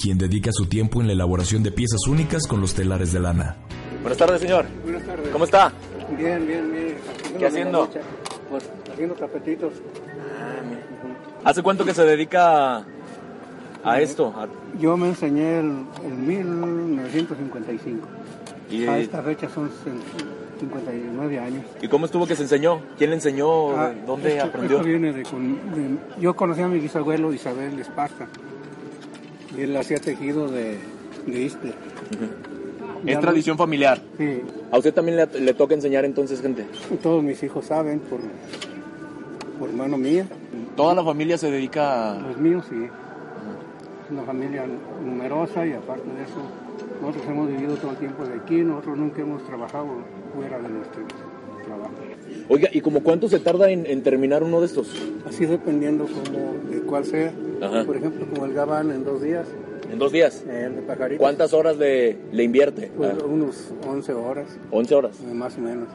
quien 0.00 0.16
dedica 0.18 0.50
su 0.52 0.66
tiempo 0.66 1.00
en 1.00 1.06
la 1.08 1.12
elaboración 1.12 1.62
de 1.62 1.70
piezas 1.72 2.00
únicas 2.08 2.46
con 2.46 2.60
los 2.60 2.74
telares 2.74 3.12
de 3.12 3.20
lana. 3.20 3.56
Buenas 4.02 4.16
tardes, 4.18 4.40
señor. 4.40 4.64
Buenas 4.82 5.02
tardes. 5.04 5.28
¿Cómo 5.28 5.44
está? 5.44 5.72
Bien, 6.16 6.46
bien, 6.46 6.72
bien. 6.72 6.94
¿Qué 7.38 7.46
haciendo? 7.46 7.88
Pues 8.48 8.68
haciendo 8.92 9.14
tapetitos. 9.14 9.74
¿Hace 11.44 11.62
cuánto 11.62 11.84
que 11.84 11.92
se 11.94 12.04
dedica 12.04 12.84
a 13.84 14.00
esto? 14.00 14.32
A- 14.36 14.48
Yo 14.80 14.96
me 14.96 15.08
enseñé 15.08 15.58
el, 15.60 15.84
el 16.04 16.14
1955. 16.14 18.08
¿Y, 18.70 18.86
A 18.86 18.98
esta 18.98 19.22
fecha 19.22 19.48
son 19.48 19.70
59 20.60 21.38
años. 21.38 21.64
¿Y 21.82 21.88
cómo 21.88 22.06
estuvo 22.06 22.26
que 22.26 22.36
se 22.36 22.42
enseñó? 22.42 22.80
¿Quién 22.96 23.10
le 23.10 23.16
enseñó? 23.16 23.76
Ah, 23.78 23.88
¿De 23.90 24.02
¿Dónde 24.06 24.32
esto- 24.36 24.46
aprendió? 24.48 24.76
esto 24.78 24.88
viene 24.88 25.12
de, 25.12 25.22
con- 25.24 25.56
de- 25.74 25.98
Yo 26.20 26.34
conocí 26.34 26.62
a 26.62 26.68
mi 26.68 26.78
bisabuelo 26.78 27.32
Isabel 27.32 27.78
Esparza. 27.78 28.26
Y 29.56 29.62
él 29.62 29.76
hacía 29.76 29.98
tejido 29.98 30.48
de, 30.48 30.78
de 31.26 31.40
Ixtle. 31.42 31.72
Es 33.06 33.18
tradición 33.20 33.56
familiar. 33.56 34.00
Sí, 34.18 34.42
¿A 34.70 34.78
usted 34.78 34.92
también 34.92 35.16
le, 35.16 35.40
le 35.40 35.54
toca 35.54 35.74
enseñar 35.74 36.04
entonces, 36.04 36.40
gente? 36.40 36.66
todos 37.02 37.22
mis 37.22 37.42
hijos 37.42 37.64
saben 37.66 38.00
por, 38.00 38.20
por 39.58 39.72
mano 39.72 39.96
mía. 39.96 40.26
¿Toda 40.76 40.94
la 40.94 41.02
familia 41.04 41.38
se 41.38 41.50
dedica 41.50 42.12
a...? 42.12 42.20
Los 42.20 42.36
míos 42.38 42.64
sí. 42.68 42.88
Una 44.10 44.22
familia 44.22 44.64
numerosa 45.04 45.64
y 45.66 45.72
aparte 45.72 46.08
de 46.08 46.24
eso, 46.24 46.40
nosotros 47.00 47.24
hemos 47.28 47.48
vivido 47.48 47.76
todo 47.76 47.92
el 47.92 47.96
tiempo 47.96 48.24
de 48.24 48.34
aquí, 48.34 48.56
nosotros 48.56 48.98
nunca 48.98 49.22
hemos 49.22 49.44
trabajado 49.46 49.86
fuera 50.34 50.58
de 50.58 50.68
nuestro 50.68 51.02
trabajo. 51.64 51.92
Oiga, 52.52 52.68
¿y 52.72 52.80
como 52.80 53.02
cuánto 53.02 53.28
se 53.28 53.38
tarda 53.38 53.70
en, 53.70 53.86
en 53.86 54.02
terminar 54.02 54.42
uno 54.42 54.58
de 54.60 54.66
estos? 54.66 54.88
Así 55.26 55.46
dependiendo 55.46 56.04
como 56.06 56.54
de 56.68 56.80
cuál 56.82 57.04
sea. 57.04 57.32
Ajá. 57.62 57.84
Por 57.84 57.96
ejemplo, 57.96 58.26
como 58.28 58.44
el 58.44 58.52
gabán 58.52 58.90
en 58.90 59.04
dos 59.04 59.22
días, 59.22 59.46
¿En 59.90 59.98
dos 59.98 60.10
días? 60.12 60.44
el 60.48 60.76
de 60.76 60.82
pajaritos, 60.82 61.20
¿Cuántas 61.20 61.52
horas 61.52 61.76
le, 61.76 62.16
le 62.32 62.42
invierte? 62.42 62.90
pues 62.96 63.12
Ah, 63.12 63.24
unos 63.24 63.72
11 63.86 64.12
horas, 64.14 64.46
11 64.70 64.94
horas. 64.94 65.16
eh, 65.20 65.32
más 65.32 65.56
o 65.56 65.60
menos. 65.60 65.88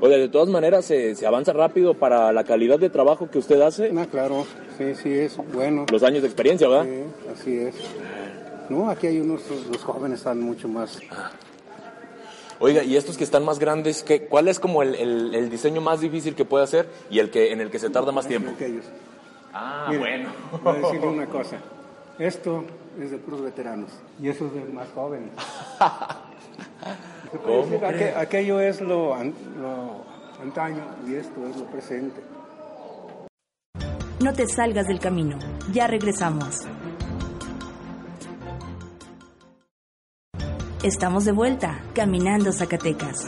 Oiga, 0.00 0.16
de 0.16 0.28
todas 0.28 0.48
maneras 0.48 0.84
se, 0.86 1.14
se 1.14 1.26
avanza 1.26 1.52
rápido 1.52 1.94
para 1.94 2.32
la 2.32 2.44
calidad 2.44 2.78
de 2.78 2.88
trabajo 2.90 3.30
que 3.30 3.38
usted 3.38 3.60
hace. 3.60 3.92
Ah, 3.96 4.06
claro, 4.10 4.46
sí, 4.78 4.94
sí 4.94 5.10
es 5.12 5.36
bueno. 5.52 5.86
Los 5.92 6.02
años 6.02 6.22
de 6.22 6.28
experiencia, 6.28 6.68
¿verdad? 6.68 6.84
Sí, 6.84 7.30
así 7.32 7.58
es. 7.58 7.74
No, 8.70 8.88
aquí 8.90 9.06
hay 9.08 9.20
unos, 9.20 9.42
los 9.70 9.82
jóvenes 9.82 10.18
están 10.18 10.40
mucho 10.40 10.68
más 10.68 10.98
Oiga, 12.58 12.82
y 12.82 12.96
estos 12.96 13.16
que 13.18 13.24
están 13.24 13.44
más 13.44 13.58
grandes, 13.58 14.02
¿qué, 14.02 14.26
¿cuál 14.26 14.48
es 14.48 14.58
como 14.58 14.82
el, 14.82 14.94
el- 14.94 15.34
el 15.34 15.50
diseño 15.50 15.80
más 15.80 16.00
difícil 16.00 16.34
que 16.34 16.44
puede 16.44 16.64
hacer 16.64 16.88
y 17.10 17.18
el 17.18 17.30
que 17.30 17.52
en 17.52 17.60
el 17.60 17.70
que 17.70 17.78
se 17.78 17.90
tarda 17.90 18.12
más 18.12 18.26
tiempo? 18.26 18.50
aquellos. 18.50 18.84
Ah, 19.52 19.90
bueno. 19.98 20.30
Voy 20.62 20.76
a 20.76 20.78
decirle 20.78 21.06
una 21.06 21.26
cosa. 21.38 21.56
Esto 22.18 22.64
es 23.00 23.10
de 23.10 23.18
puros 23.18 23.42
veteranos 23.42 23.90
y 24.20 24.28
eso 24.28 24.46
es 24.46 24.54
de 24.54 24.64
más 24.72 24.88
jóvenes. 24.94 25.30
Aquello 28.16 28.60
es 28.60 28.80
lo, 28.80 29.14
an- 29.14 29.34
lo 29.60 30.04
antaño 30.42 30.82
y 31.06 31.14
esto 31.14 31.46
es 31.46 31.56
lo 31.56 31.64
presente. 31.66 32.20
No 34.20 34.32
te 34.32 34.46
salgas 34.46 34.86
del 34.86 34.98
camino. 34.98 35.38
Ya 35.72 35.86
regresamos. 35.86 36.60
Estamos 40.86 41.24
de 41.24 41.32
vuelta, 41.32 41.82
Caminando 41.94 42.52
Zacatecas. 42.52 43.26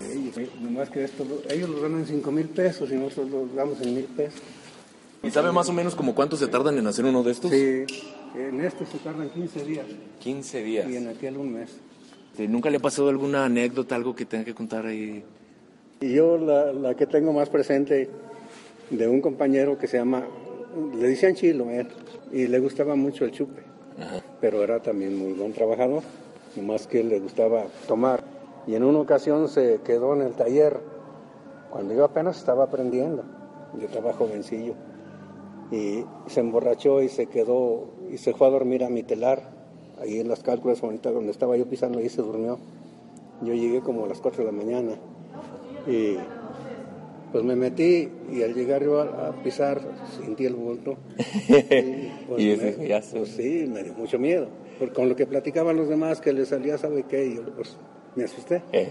Ellos, 0.00 0.38
eh, 0.38 0.48
nomás 0.60 0.90
que 0.90 1.02
esto, 1.02 1.24
lo- 1.24 1.42
ellos 1.52 1.68
lo 1.70 1.80
dan 1.80 1.94
en 1.98 2.06
5 2.06 2.30
mil 2.30 2.46
pesos 2.48 2.88
y 2.92 2.94
nosotros 2.94 3.28
lo 3.28 3.46
damos 3.56 3.80
en 3.80 3.94
mil 3.96 4.04
pesos. 4.04 4.40
¿Y 5.24 5.30
sabe 5.30 5.50
más 5.50 5.68
o 5.68 5.72
menos 5.72 5.96
como 5.96 6.14
cuánto 6.14 6.36
se 6.36 6.46
tardan 6.46 6.78
en 6.78 6.86
hacer 6.86 7.04
uno 7.04 7.24
de 7.24 7.32
estos? 7.32 7.50
Sí, 7.50 7.84
en 8.36 8.60
este 8.60 8.86
se 8.86 8.98
tardan 8.98 9.28
15 9.30 9.64
días 9.64 9.86
15 10.20 10.62
días. 10.62 10.88
y 10.88 10.96
en 10.96 11.08
aquel 11.08 11.36
un 11.36 11.52
mes. 11.52 11.70
¿Nunca 12.38 12.70
le 12.70 12.76
ha 12.76 12.80
pasado 12.80 13.08
alguna 13.08 13.44
anécdota, 13.44 13.96
algo 13.96 14.14
que 14.14 14.24
tenga 14.24 14.44
que 14.44 14.54
contar 14.54 14.86
ahí? 14.86 15.24
Y 16.00 16.14
yo 16.14 16.38
la, 16.38 16.72
la 16.72 16.94
que 16.94 17.06
tengo 17.08 17.32
más 17.32 17.48
presente 17.50 18.08
de 18.90 19.08
un 19.08 19.20
compañero 19.20 19.76
que 19.78 19.88
se 19.88 19.96
llama, 19.98 20.22
le 20.96 21.08
decían 21.08 21.34
Chilo, 21.34 21.68
él, 21.70 21.88
y 22.32 22.46
le 22.46 22.60
gustaba 22.60 22.94
mucho 22.96 23.24
el 23.24 23.32
chupe, 23.32 23.62
pero 24.40 24.62
era 24.62 24.80
también 24.80 25.18
muy 25.18 25.32
buen 25.32 25.52
trabajador, 25.52 26.02
nomás 26.56 26.86
que 26.86 27.02
le 27.02 27.20
gustaba 27.20 27.64
tomar. 27.86 28.22
Y 28.66 28.74
en 28.74 28.84
una 28.84 29.00
ocasión 29.00 29.48
se 29.48 29.80
quedó 29.84 30.14
en 30.14 30.22
el 30.22 30.34
taller, 30.34 30.80
cuando 31.70 31.94
yo 31.94 32.04
apenas 32.04 32.38
estaba 32.38 32.64
aprendiendo, 32.64 33.24
yo 33.78 33.86
estaba 33.86 34.12
jovencillo, 34.12 34.74
y 35.70 36.04
se 36.26 36.40
emborrachó 36.40 37.02
y 37.02 37.08
se 37.08 37.26
quedó, 37.26 37.86
y 38.10 38.18
se 38.18 38.34
fue 38.34 38.46
a 38.46 38.50
dormir 38.50 38.84
a 38.84 38.90
mi 38.90 39.02
telar, 39.02 39.42
ahí 40.00 40.20
en 40.20 40.28
las 40.28 40.42
cálculas 40.42 40.80
bonitas 40.80 41.14
donde 41.14 41.30
estaba 41.30 41.56
yo 41.56 41.66
pisando, 41.66 41.98
ahí 41.98 42.08
se 42.08 42.22
durmió. 42.22 42.58
Yo 43.40 43.54
llegué 43.54 43.80
como 43.80 44.04
a 44.04 44.08
las 44.08 44.20
4 44.20 44.44
de 44.44 44.52
la 44.52 44.56
mañana 44.56 44.92
y 45.86 46.16
Pues 47.32 47.44
me 47.44 47.56
metí 47.56 48.08
y 48.30 48.42
al 48.42 48.54
llegar 48.54 48.84
yo 48.84 49.00
a, 49.00 49.28
a 49.28 49.42
pisar 49.42 49.80
sentí 50.20 50.44
el 50.46 50.54
bulto. 50.54 50.96
Y, 51.48 52.10
pues, 52.28 52.42
Y 52.42 52.56
me- 52.56 52.88
ya 52.88 53.00
pues 53.12 53.30
sí, 53.30 53.66
me 53.72 53.82
dio 53.82 53.94
mucho 53.94 54.18
miedo. 54.18 54.48
Porque 54.78 54.94
con 54.94 55.08
lo 55.08 55.16
que 55.16 55.26
platicaban 55.26 55.76
los 55.76 55.88
demás 55.88 56.20
que 56.20 56.32
les 56.32 56.48
salía 56.48 56.76
sabe 56.78 57.04
qué, 57.08 57.26
y 57.26 57.36
yo 57.36 57.42
pues 57.56 57.76
me 58.16 58.24
asusté. 58.24 58.62
Eh, 58.72 58.90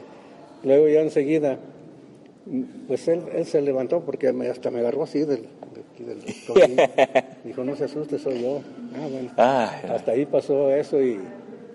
Luego 0.63 0.87
ya 0.87 1.01
enseguida, 1.01 1.57
pues 2.87 3.07
él, 3.07 3.21
él 3.33 3.45
se 3.45 3.61
levantó 3.61 4.01
porque 4.01 4.31
me- 4.33 4.47
hasta 4.47 4.69
me 4.71 4.79
agarró 4.79 5.03
así 5.03 5.19
del, 5.19 5.47
del 5.99 6.19
tobillo. 6.45 6.83
Dijo, 7.43 7.63
no 7.63 7.75
se 7.75 7.85
asuste, 7.85 8.17
soy 8.19 8.41
yo. 8.41 8.61
Ah, 8.95 9.07
bueno. 9.11 9.29
ah, 9.37 9.81
Hasta 9.89 10.11
ahí 10.11 10.25
pasó 10.25 10.71
eso 10.71 11.01
y 11.01 11.19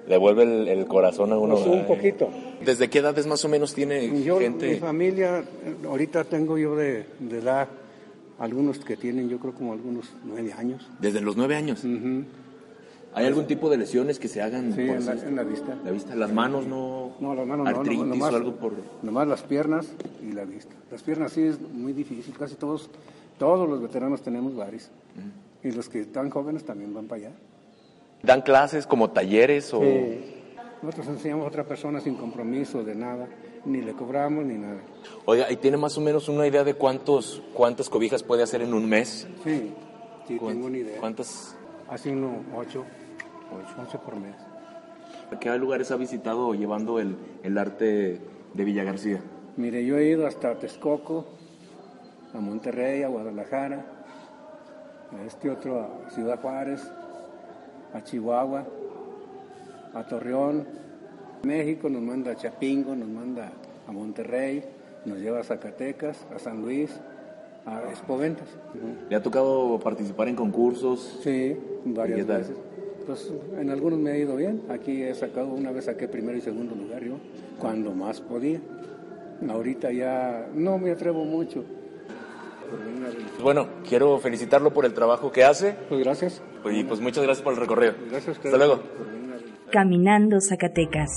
le 0.08 0.16
vuelve 0.18 0.42
el, 0.44 0.68
el 0.68 0.86
corazón 0.86 1.32
a 1.32 1.38
uno. 1.38 1.54
pues, 1.56 1.66
un 1.66 1.86
poquito. 1.86 2.28
¿Desde 2.64 2.88
qué 2.90 2.98
edades 3.00 3.26
más 3.26 3.44
o 3.44 3.48
menos 3.48 3.74
tiene 3.74 4.22
Yo, 4.22 4.36
mi 4.36 4.42
gente? 4.44 4.76
familia, 4.76 5.40
eh, 5.40 5.76
ahorita 5.86 6.24
tengo 6.24 6.56
yo 6.58 6.76
de, 6.76 7.06
de 7.18 7.38
edad, 7.38 7.68
algunos 8.38 8.78
que 8.78 8.96
tienen, 8.96 9.28
yo 9.28 9.38
creo 9.38 9.54
como 9.54 9.72
algunos 9.72 10.12
nueve 10.24 10.52
años. 10.52 10.88
Desde 11.00 11.20
los 11.20 11.36
nueve 11.36 11.56
años. 11.56 11.84
¿Hay 13.14 13.24
algún 13.24 13.46
tipo 13.46 13.70
de 13.70 13.78
lesiones 13.78 14.18
que 14.18 14.28
se 14.28 14.42
hagan 14.42 14.74
Sí, 14.74 14.86
por 14.86 14.96
en 14.96 15.06
la, 15.06 15.12
esas- 15.14 15.22
en 15.24 15.36
la 15.36 15.42
vista. 15.42 15.74
la 15.82 15.90
vista? 15.90 16.14
¿Las 16.14 16.32
manos 16.34 16.66
no? 16.66 17.12
No, 17.18 17.34
las 17.34 17.46
manos 17.46 17.64
no, 17.64 17.70
artritis 17.70 18.00
no, 18.00 18.04
nomás, 18.06 18.32
o 18.32 18.36
algo 18.36 18.52
por...? 18.56 18.72
nomás 19.02 19.26
las 19.26 19.42
piernas 19.42 19.88
y 20.22 20.32
la 20.32 20.44
vista. 20.44 20.74
Las 20.90 21.02
piernas 21.02 21.32
sí 21.32 21.40
es 21.42 21.58
muy 21.72 21.94
difícil, 21.94 22.34
casi 22.38 22.56
todos, 22.56 22.90
todos 23.38 23.66
los 23.68 23.80
veteranos 23.80 24.20
tenemos 24.20 24.54
varios. 24.54 24.90
Y 25.64 25.70
los 25.70 25.88
que 25.88 26.00
están 26.00 26.28
jóvenes 26.28 26.64
también 26.64 26.92
van 26.92 27.06
para 27.06 27.22
allá. 27.28 27.30
¿Dan 28.22 28.42
clases 28.42 28.86
como 28.86 29.10
talleres 29.10 29.72
o...? 29.74 29.80
Sí. 29.80 30.32
Nosotros 30.82 31.08
enseñamos 31.08 31.46
a 31.46 31.48
otra 31.48 31.64
persona 31.64 32.00
sin 32.00 32.16
compromiso 32.16 32.84
de 32.84 32.94
nada, 32.94 33.26
ni 33.64 33.80
le 33.80 33.92
cobramos 33.92 34.44
ni 34.44 34.54
nada. 34.58 34.78
Oiga, 35.24 35.50
¿y 35.50 35.56
tiene 35.56 35.76
más 35.78 35.96
o 35.96 36.00
menos 36.00 36.28
una 36.28 36.46
idea 36.46 36.64
de 36.64 36.74
cuántos 36.74 37.42
cuántas 37.54 37.88
cobijas 37.88 38.22
puede 38.22 38.42
hacer 38.42 38.60
en 38.62 38.74
un 38.74 38.86
mes? 38.88 39.26
Sí, 39.42 39.72
sí, 40.28 40.36
¿Cuán- 40.36 40.54
tengo 40.54 40.66
una 40.66 40.78
idea. 40.78 41.00
¿Cuántas? 41.00 41.56
Hace 41.88 42.10
uno 42.10 42.44
ocho, 42.54 42.84
ocho 43.82 44.00
por 44.00 44.16
mes. 44.16 44.34
¿A 45.32 45.38
qué 45.40 45.56
lugares 45.56 45.90
ha 45.90 45.96
visitado 45.96 46.52
llevando 46.54 47.00
el, 47.00 47.16
el 47.42 47.58
arte 47.58 48.20
de 48.54 48.64
Villa 48.64 48.84
García? 48.84 49.20
Mire, 49.56 49.84
yo 49.84 49.96
he 49.98 50.04
ido 50.10 50.26
hasta 50.26 50.56
Texcoco, 50.58 51.24
a 52.34 52.38
Monterrey, 52.38 53.02
a 53.02 53.08
Guadalajara, 53.08 53.84
a 55.18 55.24
este 55.24 55.50
otro, 55.50 55.80
a 56.06 56.10
Ciudad 56.10 56.38
Juárez, 56.40 56.82
a 57.96 58.04
Chihuahua, 58.04 58.66
a 59.94 60.06
Torreón. 60.06 60.64
México 61.42 61.88
nos 61.88 62.02
manda 62.02 62.32
a 62.32 62.36
Chapingo, 62.36 62.94
nos 62.94 63.08
manda 63.08 63.52
a 63.86 63.92
Monterrey, 63.92 64.62
nos 65.04 65.18
lleva 65.18 65.40
a 65.40 65.44
Zacatecas, 65.44 66.26
a 66.34 66.38
San 66.38 66.60
Luis, 66.62 66.90
a 67.64 67.82
Expoventas. 67.90 68.48
¿Le 69.08 69.16
ha 69.16 69.22
tocado 69.22 69.78
participar 69.80 70.28
en 70.28 70.36
concursos? 70.36 71.20
Sí, 71.22 71.56
¿Y 71.84 71.92
varias 71.92 72.20
qué 72.20 72.24
tal? 72.24 72.38
veces. 72.38 72.56
Pues 73.06 73.32
en 73.58 73.70
algunos 73.70 73.98
me 74.00 74.10
ha 74.10 74.18
ido 74.18 74.34
bien. 74.34 74.62
Aquí 74.68 75.02
he 75.02 75.14
sacado, 75.14 75.52
una 75.52 75.70
vez 75.70 75.84
saqué 75.84 76.08
primero 76.08 76.36
y 76.36 76.40
segundo 76.40 76.74
lugar 76.74 77.04
yo, 77.04 77.14
cuando 77.60 77.92
más 77.92 78.20
podía. 78.20 78.60
Ahorita 79.48 79.92
ya 79.92 80.48
no 80.54 80.78
me 80.78 80.90
atrevo 80.90 81.24
mucho. 81.24 81.64
Bueno, 83.42 83.68
quiero 83.88 84.18
felicitarlo 84.18 84.72
por 84.72 84.84
el 84.86 84.94
trabajo 84.94 85.30
que 85.30 85.44
hace 85.44 85.76
Pues 85.88 86.00
gracias. 86.02 86.42
y 86.70 86.84
pues 86.84 87.00
muchas 87.00 87.22
gracias 87.24 87.42
por 87.44 87.52
el 87.54 87.60
recorrido. 87.60 87.94
Gracias 88.10 88.28
a 88.28 88.32
ustedes. 88.32 88.54
Hasta 88.54 88.66
luego. 88.66 88.82
Caminando 89.70 90.40
Zacatecas. 90.40 91.10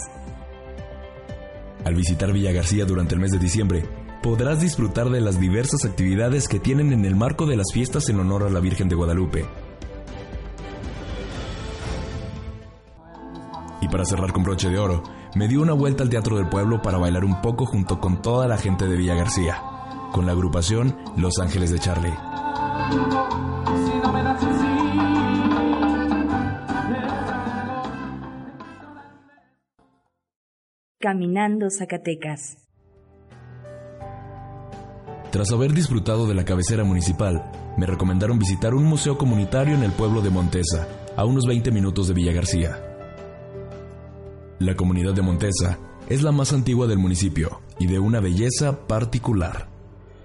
Al 1.86 1.96
visitar 1.96 2.32
Villa 2.34 2.52
García 2.52 2.86
durante 2.86 3.16
el 3.16 3.22
mes 3.22 3.32
de 3.32 3.40
diciembre, 3.40 3.86
podrás 4.22 4.60
disfrutar 4.60 5.10
de 5.10 5.22
las 5.22 5.40
diversas 5.40 5.86
actividades 5.86 6.48
que 6.48 6.60
tienen 6.60 6.92
en 6.92 7.06
el 7.06 7.16
marco 7.16 7.46
de 7.46 7.56
las 7.56 7.72
fiestas 7.74 8.10
en 8.10 8.20
honor 8.20 8.44
a 8.44 8.50
la 8.50 8.60
Virgen 8.60 8.90
de 8.90 8.96
Guadalupe. 8.96 9.46
Y 13.82 13.88
para 13.88 14.06
cerrar 14.06 14.34
con 14.34 14.44
broche 14.44 14.70
de 14.70 14.78
oro, 14.78 15.04
me 15.36 15.48
dio 15.48 15.62
una 15.62 15.74
vuelta 15.74 16.04
al 16.04 16.10
Teatro 16.10 16.36
del 16.38 16.50
Pueblo 16.50 16.82
para 16.82 16.98
bailar 16.98 17.24
un 17.24 17.42
poco 17.42 17.66
junto 17.66 18.00
con 18.00 18.22
toda 18.22 18.48
la 18.48 18.58
gente 18.58 18.86
de 18.88 18.98
Villa 18.98 19.16
García, 19.16 19.62
con 20.12 20.26
la 20.26 20.32
agrupación 20.34 20.96
Los 21.18 21.40
Ángeles 21.40 21.72
de 21.72 21.80
Charlie. 21.80 22.14
Caminando 31.00 31.70
Zacatecas. 31.70 32.58
Tras 35.32 35.52
haber 35.52 35.74
disfrutado 35.74 36.28
de 36.28 36.34
la 36.34 36.44
cabecera 36.44 36.84
municipal, 36.84 37.52
me 37.78 37.86
recomendaron 37.86 38.40
visitar 38.40 38.74
un 38.74 38.84
museo 38.84 39.18
comunitario 39.18 39.76
en 39.76 39.84
el 39.84 39.92
pueblo 39.92 40.22
de 40.22 40.32
Montesa, 40.32 40.88
a 41.16 41.26
unos 41.26 41.46
20 41.46 41.72
minutos 41.72 42.08
de 42.08 42.14
Villa 42.16 42.34
García. 42.34 42.84
La 44.60 44.76
comunidad 44.76 45.14
de 45.14 45.22
Montesa 45.22 45.80
es 46.10 46.24
la 46.24 46.32
más 46.32 46.52
antigua 46.52 46.88
del 46.88 46.98
municipio 46.98 47.62
y 47.80 47.88
de 47.88 48.00
una 48.00 48.20
belleza 48.20 48.88
particular. 48.88 49.79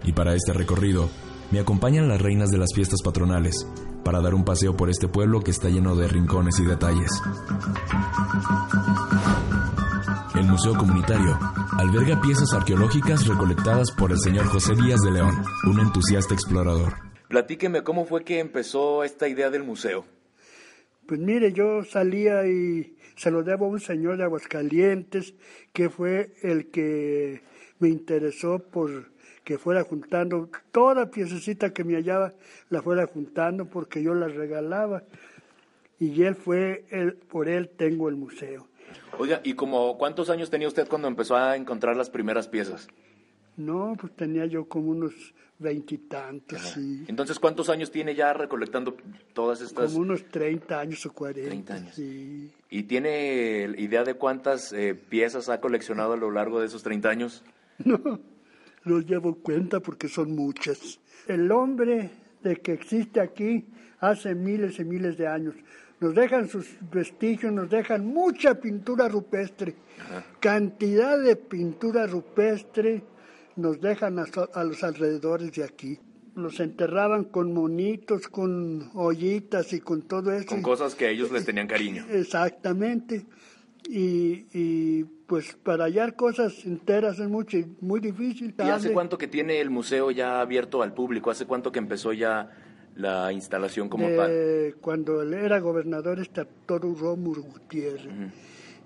Y 0.05 0.13
para 0.13 0.35
este 0.35 0.53
recorrido, 0.53 1.09
me 1.51 1.61
acompañan 1.61 2.09
las 2.09 2.21
reinas 2.21 2.51
de 2.51 2.59
las 2.59 2.75
fiestas 2.75 3.01
patronales, 3.03 3.67
para 4.05 4.21
dar 4.21 4.35
un 4.35 4.45
paseo 4.45 4.77
por 4.77 4.91
este 4.91 5.09
pueblo 5.09 5.41
que 5.41 5.51
está 5.51 5.69
lleno 5.69 5.97
de 5.97 6.09
rincones 6.09 6.59
y 6.61 6.65
detalles. 6.65 7.11
El 10.35 10.45
Museo 10.47 10.75
Comunitario 10.77 11.39
alberga 11.79 12.21
piezas 12.21 12.53
arqueológicas 12.53 13.27
recolectadas 13.27 13.91
por 13.93 14.13
el 14.13 14.19
señor 14.19 14.47
José 14.47 14.75
Díaz 14.75 15.01
de 15.01 15.13
León, 15.13 15.43
un 15.65 15.81
entusiasta 15.81 16.35
explorador. 16.35 16.95
Platíqueme 17.29 17.83
cómo 17.83 18.05
fue 18.05 18.25
que 18.25 18.41
empezó 18.41 19.05
esta 19.05 19.29
idea 19.29 19.51
del 19.51 19.65
museo. 19.65 20.05
Pues 21.07 21.21
mire, 21.21 21.53
yo 21.53 21.85
salía 21.85 22.47
y 22.47 22.97
se 23.17 23.31
lo 23.31 23.43
debo 23.43 23.67
a 23.67 23.69
un 23.69 23.81
señor 23.81 24.17
de 24.17 24.25
Aguascalientes 24.25 25.35
que 25.73 25.89
fue 25.89 26.35
el 26.43 26.71
que 26.71 27.43
me 27.79 27.89
interesó 27.89 28.59
por 28.59 29.14
que 29.45 29.59
fuera 29.59 29.85
juntando 29.85 30.49
toda 30.73 31.11
piececita 31.11 31.73
que 31.73 31.85
me 31.85 31.95
hallaba, 31.95 32.33
la 32.71 32.83
fuera 32.83 33.07
juntando 33.07 33.67
porque 33.67 34.03
yo 34.03 34.15
la 34.15 34.27
regalaba. 34.27 35.05
Y 36.01 36.23
él 36.23 36.35
fue, 36.35 36.85
por 37.29 37.49
él 37.49 37.69
tengo 37.69 38.09
el 38.09 38.17
museo. 38.17 38.67
Oiga, 39.19 39.41
¿y 39.45 39.55
como 39.55 39.97
cuántos 39.97 40.31
años 40.31 40.51
tenía 40.51 40.67
usted 40.67 40.89
cuando 40.89 41.09
empezó 41.09 41.37
a 41.37 41.57
encontrar 41.57 41.97
las 41.97 42.11
primeras 42.11 42.49
piezas? 42.49 42.89
No, 43.57 43.95
pues 44.01 44.15
tenía 44.17 44.47
yo 44.47 44.67
como 44.67 44.91
unos 44.91 45.15
veintitantos, 45.59 46.61
sí. 46.61 47.05
Entonces, 47.07 47.39
¿cuántos 47.39 47.69
años 47.69 47.93
tiene 47.93 48.17
ya 48.17 48.33
recolectando 48.33 48.97
todas 49.33 49.61
estas? 49.61 49.93
Como 49.93 50.03
unos 50.03 50.25
30 50.25 50.81
años 50.81 51.07
o 51.07 51.13
40. 51.13 51.49
30 51.49 51.75
años. 51.75 51.95
Sí. 51.95 52.51
¿Y 52.71 52.83
tiene 52.85 53.73
idea 53.79 54.03
de 54.03 54.15
cuántas 54.15 54.73
eh, 54.73 54.95
piezas 54.95 55.49
ha 55.49 55.61
coleccionado 55.61 56.15
a 56.15 56.17
lo 56.17 56.33
largo 56.33 56.59
de 56.59 56.67
esos 56.67 56.83
30 56.83 57.09
años? 57.09 57.43
No, 57.85 58.21
los 58.85 59.07
llevo 59.07 59.35
cuenta 59.37 59.81
porque 59.81 60.09
son 60.09 60.35
muchas. 60.35 61.01
El 61.27 61.51
hombre 61.51 62.11
de 62.43 62.57
que 62.57 62.73
existe 62.73 63.21
aquí 63.21 63.67
hace 64.01 64.35
miles 64.35 64.79
y 64.79 64.85
miles 64.85 65.17
de 65.17 65.27
años. 65.27 65.55
Nos 66.01 66.15
dejan 66.15 66.49
sus 66.49 66.67
vestigios, 66.93 67.53
nos 67.53 67.71
dejan 67.71 68.07
mucha 68.07 68.61
pintura 68.61 69.09
rupestre, 69.09 69.75
cantidad 70.41 71.19
de 71.19 71.37
pintura 71.37 72.07
rupestre 72.07 73.03
nos 73.57 73.81
dejan 73.81 74.19
a, 74.19 74.27
a 74.55 74.65
los 74.65 74.83
alrededores 74.83 75.53
de 75.53 75.65
aquí. 75.65 75.99
Los 76.35 76.59
enterraban 76.59 77.25
con 77.25 77.55
monitos, 77.55 78.27
con 78.27 78.91
ollitas 78.95 79.73
y 79.73 79.81
con 79.81 80.03
todo 80.03 80.33
eso. 80.33 80.47
Con 80.47 80.63
cosas 80.63 80.97
que 80.97 81.07
a 81.07 81.11
ellos 81.11 81.31
les 81.31 81.45
tenían 81.45 81.69
cariño. 81.69 82.05
Exactamente. 82.11 83.25
Y, 83.89 84.47
y, 84.53 85.05
pues 85.27 85.57
para 85.63 85.85
hallar 85.85 86.17
cosas 86.17 86.65
enteras 86.65 87.19
es 87.19 87.29
mucho, 87.29 87.59
muy 87.81 88.01
difícil. 88.01 88.55
¿Y 88.59 88.63
hace 88.63 88.93
cuánto 88.93 89.19
que 89.19 89.29
tiene 89.29 89.61
el 89.61 89.71
museo 89.71 90.11
ya 90.11 90.41
abierto 90.41 90.83
al 90.83 90.95
público? 90.95 91.31
¿Hace 91.31 91.47
cuánto 91.47 91.71
que 91.71 91.79
empezó 91.79 92.13
ya 92.13 92.51
la 92.97 93.33
instalación 93.33 93.89
como 93.89 94.09
tal? 94.09 94.77
Cuando 94.81 95.23
él 95.23 95.35
era 95.35 95.59
gobernador 95.61 96.21
este 96.21 96.43
Arturo 96.43 96.95
Rómulo 96.95 97.43
Gutiérrez. 97.43 98.33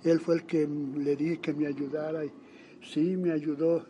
Él 0.05 0.21
fue 0.21 0.37
el 0.37 0.45
que 0.45 0.67
le 0.67 1.17
dije 1.17 1.39
que 1.39 1.53
me 1.53 1.67
ayudara 1.67 2.25
y 2.25 2.31
sí, 2.83 3.17
me 3.17 3.33
ayudó 3.33 3.87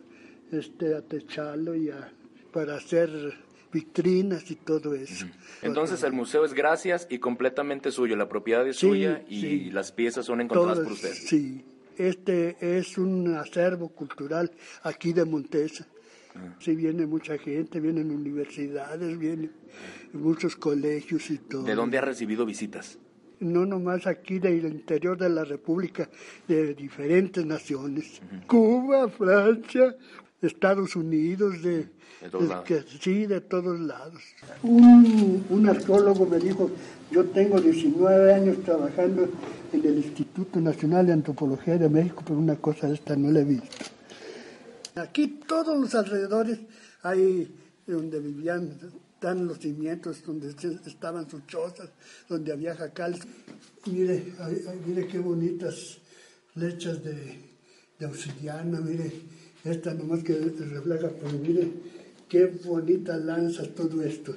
este, 0.51 0.95
a 0.95 1.01
techarlo 1.01 1.75
y 1.75 1.89
a, 1.89 2.11
para 2.51 2.75
hacer 2.75 3.09
vitrinas 3.71 4.49
y 4.51 4.55
todo 4.55 4.95
eso. 4.95 5.25
Entonces 5.61 6.03
el 6.03 6.13
museo 6.13 6.45
es 6.45 6.53
gracias 6.53 7.07
y 7.09 7.19
completamente 7.19 7.91
suyo, 7.91 8.15
la 8.15 8.27
propiedad 8.29 8.67
es 8.67 8.77
Sí, 8.77 8.87
suya 8.87 9.23
y 9.29 9.41
sí. 9.41 9.71
las 9.71 9.91
piezas 9.91 10.25
son 10.25 10.41
encontradas 10.41 10.79
por 10.79 10.93
usted. 10.93 11.13
Sí, 11.13 11.63
este 11.97 12.57
es 12.61 12.97
un 12.97 13.35
acervo 13.35 13.89
cultural 13.89 14.51
aquí 14.83 15.13
de 15.13 15.25
Montesa. 15.25 15.87
Ah. 16.35 16.55
Sí, 16.59 16.75
viene 16.75 17.05
mucha 17.05 17.37
gente, 17.37 17.79
vienen 17.79 18.11
universidades, 18.11 19.17
vienen 19.17 19.51
muchos 20.13 20.55
colegios 20.55 21.29
y 21.31 21.37
todo. 21.39 21.63
¿De 21.63 21.75
dónde 21.75 21.97
ha 21.97 22.01
recibido 22.01 22.45
visitas? 22.45 22.97
No 23.39 23.65
nomás 23.65 24.05
aquí 24.05 24.37
del 24.39 24.65
interior 24.65 25.17
de 25.17 25.29
la 25.29 25.45
República, 25.45 26.09
de 26.47 26.73
diferentes 26.75 27.45
naciones. 27.45 28.21
Cuba, 28.47 29.07
Francia, 29.09 29.95
Estados 30.41 30.95
Unidos, 30.95 31.61
de, 31.61 31.87
De 32.21 32.29
todos 32.31 32.43
de- 32.43 32.49
lados. 32.49 32.65
que- 32.65 32.83
sí, 33.01 33.25
de 33.25 33.41
todos 33.41 33.79
lados. 33.79 34.21
Un, 34.63 35.45
un 35.49 35.69
arqueólogo 35.69 36.25
me 36.25 36.39
dijo, 36.39 36.71
yo 37.11 37.25
tengo 37.25 37.59
19 37.59 38.33
años 38.33 38.57
trabajando 38.63 39.27
en 39.73 39.85
el 39.85 39.97
Instituto 39.97 40.59
Nacional 40.61 41.05
de 41.07 41.13
Antropología 41.13 41.77
de 41.77 41.89
México, 41.89 42.23
pero 42.25 42.39
una 42.39 42.55
cosa 42.55 42.87
de 42.87 42.93
esta 42.95 43.15
no 43.15 43.31
la 43.31 43.41
he 43.41 43.45
visto. 43.45 43.67
Aquí 44.95 45.39
todos 45.47 45.77
los 45.77 45.93
alrededores 45.95 46.59
hay 47.03 47.53
donde 47.87 48.19
vivían, 48.19 48.77
están 49.15 49.47
los 49.47 49.59
cimientos, 49.59 50.23
donde 50.25 50.49
estaban 50.85 51.29
sus 51.29 51.45
chozas, 51.47 51.89
donde 52.27 52.51
había 52.51 52.75
jacales. 52.75 53.21
Mire, 53.85 54.33
ay, 54.39 54.61
ay, 54.69 54.81
mire 54.85 55.07
qué 55.07 55.19
bonitas 55.19 55.97
flechas 56.53 57.03
de, 57.03 57.37
de 57.97 58.05
obsidiana, 58.05 58.79
mire, 58.81 59.11
esta 59.63 59.93
nomás 59.93 60.23
que 60.23 60.33
refleja, 60.35 61.09
pero 61.19 61.37
mire 61.39 61.71
qué 62.27 62.45
bonitas 62.65 63.19
lanzas, 63.23 63.69
todo 63.75 64.01
esto. 64.03 64.33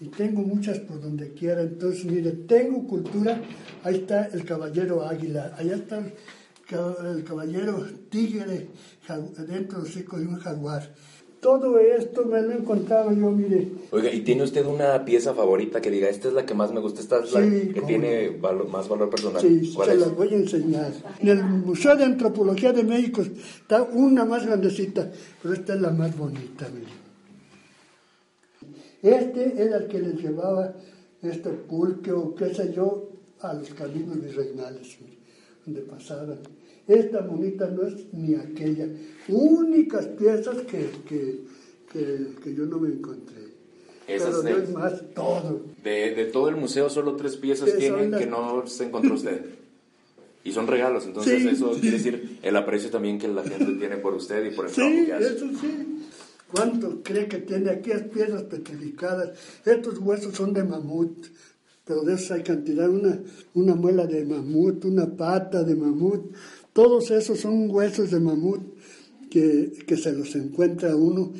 Y 0.00 0.08
tengo 0.08 0.42
muchas 0.42 0.78
por 0.80 1.00
donde 1.00 1.32
quiera, 1.32 1.62
entonces 1.62 2.04
mire, 2.04 2.32
tengo 2.32 2.86
cultura, 2.86 3.40
ahí 3.82 3.96
está 3.96 4.26
el 4.26 4.44
caballero 4.44 5.06
águila, 5.06 5.54
allá 5.56 5.76
está 5.76 5.98
el, 5.98 6.12
ca- 6.68 6.96
el 7.14 7.24
caballero 7.24 7.86
tigre 8.10 8.68
dentro 9.48 9.78
del 9.80 9.88
hocico 9.88 10.18
de 10.18 10.26
un 10.26 10.36
jaguar. 10.36 10.94
Todo 11.40 11.78
esto 11.78 12.24
me 12.24 12.40
lo 12.42 12.52
he 12.52 12.56
encontrado 12.56 13.12
yo, 13.12 13.30
mire, 13.30 13.68
Oiga, 13.90 14.12
¿y 14.12 14.20
tiene 14.22 14.42
usted 14.42 14.64
una 14.66 15.04
pieza 15.04 15.34
favorita 15.34 15.80
que 15.80 15.90
diga, 15.90 16.08
esta 16.08 16.28
es 16.28 16.34
la 16.34 16.44
que 16.46 16.54
más 16.54 16.72
me 16.72 16.80
gusta, 16.80 17.00
esta 17.00 17.22
es 17.22 17.32
la 17.32 17.42
Sí, 17.42 17.70
que 17.74 17.82
tiene 17.82 18.30
más 18.70 18.88
valor 18.88 19.10
personal? 19.10 19.40
Sí, 19.40 19.72
¿Cuál 19.74 19.88
se 19.88 19.94
es? 19.94 20.00
las 20.00 20.16
voy 20.16 20.28
a 20.28 20.36
enseñar. 20.36 20.92
En 21.20 21.28
el 21.28 21.44
Museo 21.44 21.94
de 21.94 22.04
Antropología 22.04 22.72
de 22.72 22.82
México 22.84 23.20
está 23.22 23.82
una 23.82 24.24
más 24.24 24.46
grandecita, 24.46 25.10
pero 25.42 25.54
esta 25.54 25.74
es 25.74 25.80
la 25.80 25.90
más 25.90 26.16
bonita, 26.16 26.68
mire. 26.74 26.92
Este 29.02 29.62
era 29.62 29.76
el 29.76 29.86
que 29.86 30.00
les 30.00 30.16
llevaba 30.20 30.74
este 31.22 31.50
pulque 31.50 32.12
o 32.12 32.34
qué 32.34 32.52
sé 32.54 32.72
yo 32.74 33.10
a 33.40 33.52
los 33.54 33.68
caminos 33.74 34.20
virreinales, 34.20 34.96
mire, 35.00 35.18
donde 35.64 35.82
pasaban. 35.82 36.38
Esta 36.88 37.20
bonita 37.20 37.66
no 37.68 37.82
es 37.86 37.94
ni 38.12 38.34
aquella. 38.34 38.88
Únicas 39.28 40.06
piezas 40.06 40.58
que, 40.58 40.88
que, 41.08 41.40
que, 41.92 42.26
que 42.42 42.54
yo 42.54 42.66
no 42.66 42.78
me 42.78 42.88
encontré. 42.90 43.46
Esas 44.06 44.28
pero 44.28 44.42
de- 44.42 44.50
no 44.52 44.58
es 44.58 44.70
más 44.70 45.02
todo. 45.14 45.62
De, 45.82 46.14
de 46.14 46.24
todo 46.26 46.48
el 46.48 46.56
museo, 46.56 46.88
solo 46.88 47.16
tres 47.16 47.36
piezas 47.36 47.76
tienen 47.76 48.12
las- 48.12 48.20
que 48.20 48.26
no 48.26 48.64
se 48.66 48.84
encontró 48.84 49.14
usted. 49.14 49.44
Y 50.44 50.52
son 50.52 50.68
regalos, 50.68 51.04
entonces 51.06 51.42
Sí, 51.42 51.48
eso 51.48 51.74
sí. 51.74 51.80
quiere 51.80 51.96
decir 51.96 52.38
el 52.40 52.56
aprecio 52.56 52.88
también 52.88 53.18
que 53.18 53.26
la 53.26 53.42
gente 53.42 53.72
tiene 53.80 53.96
por 53.96 54.14
usted 54.14 54.44
y 54.52 54.54
por 54.54 54.66
el 54.66 54.72
trabajo 54.72 54.96
Sí, 54.96 55.06
que 55.06 55.12
hace. 55.12 55.26
eso 55.34 55.46
sí. 55.60 56.04
¿Cuánto 56.52 57.02
cree 57.02 57.26
que 57.26 57.38
tiene 57.38 57.70
aquí 57.70 57.90
las 57.90 58.02
piedras 58.02 58.44
petrificadas? 58.44 59.30
Estos 59.64 59.98
huesos 59.98 60.36
son 60.36 60.52
de 60.54 60.62
mamut, 60.62 61.26
pero 61.84 62.02
de 62.02 62.14
esos 62.14 62.30
hay 62.30 62.44
cantidad, 62.44 62.88
una, 62.88 63.20
una 63.54 63.74
muela 63.74 64.06
de 64.06 64.24
mamut, 64.24 64.84
una 64.84 65.06
pata 65.16 65.64
de 65.64 65.74
mamut, 65.74 66.32
todos 66.76 67.10
esos 67.10 67.40
son 67.40 67.70
huesos 67.70 68.10
de 68.10 68.20
mamut 68.20 68.60
que, 69.30 69.82
que 69.86 69.96
se 69.96 70.12
los 70.12 70.34
encuentra 70.36 70.94
uno. 70.94 71.32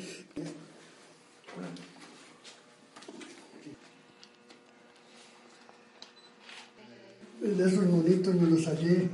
De 7.39 7.63
esos 7.69 7.85
monitos 7.85 8.33
me 8.33 8.49
los 8.49 8.65
hallé 8.65 9.09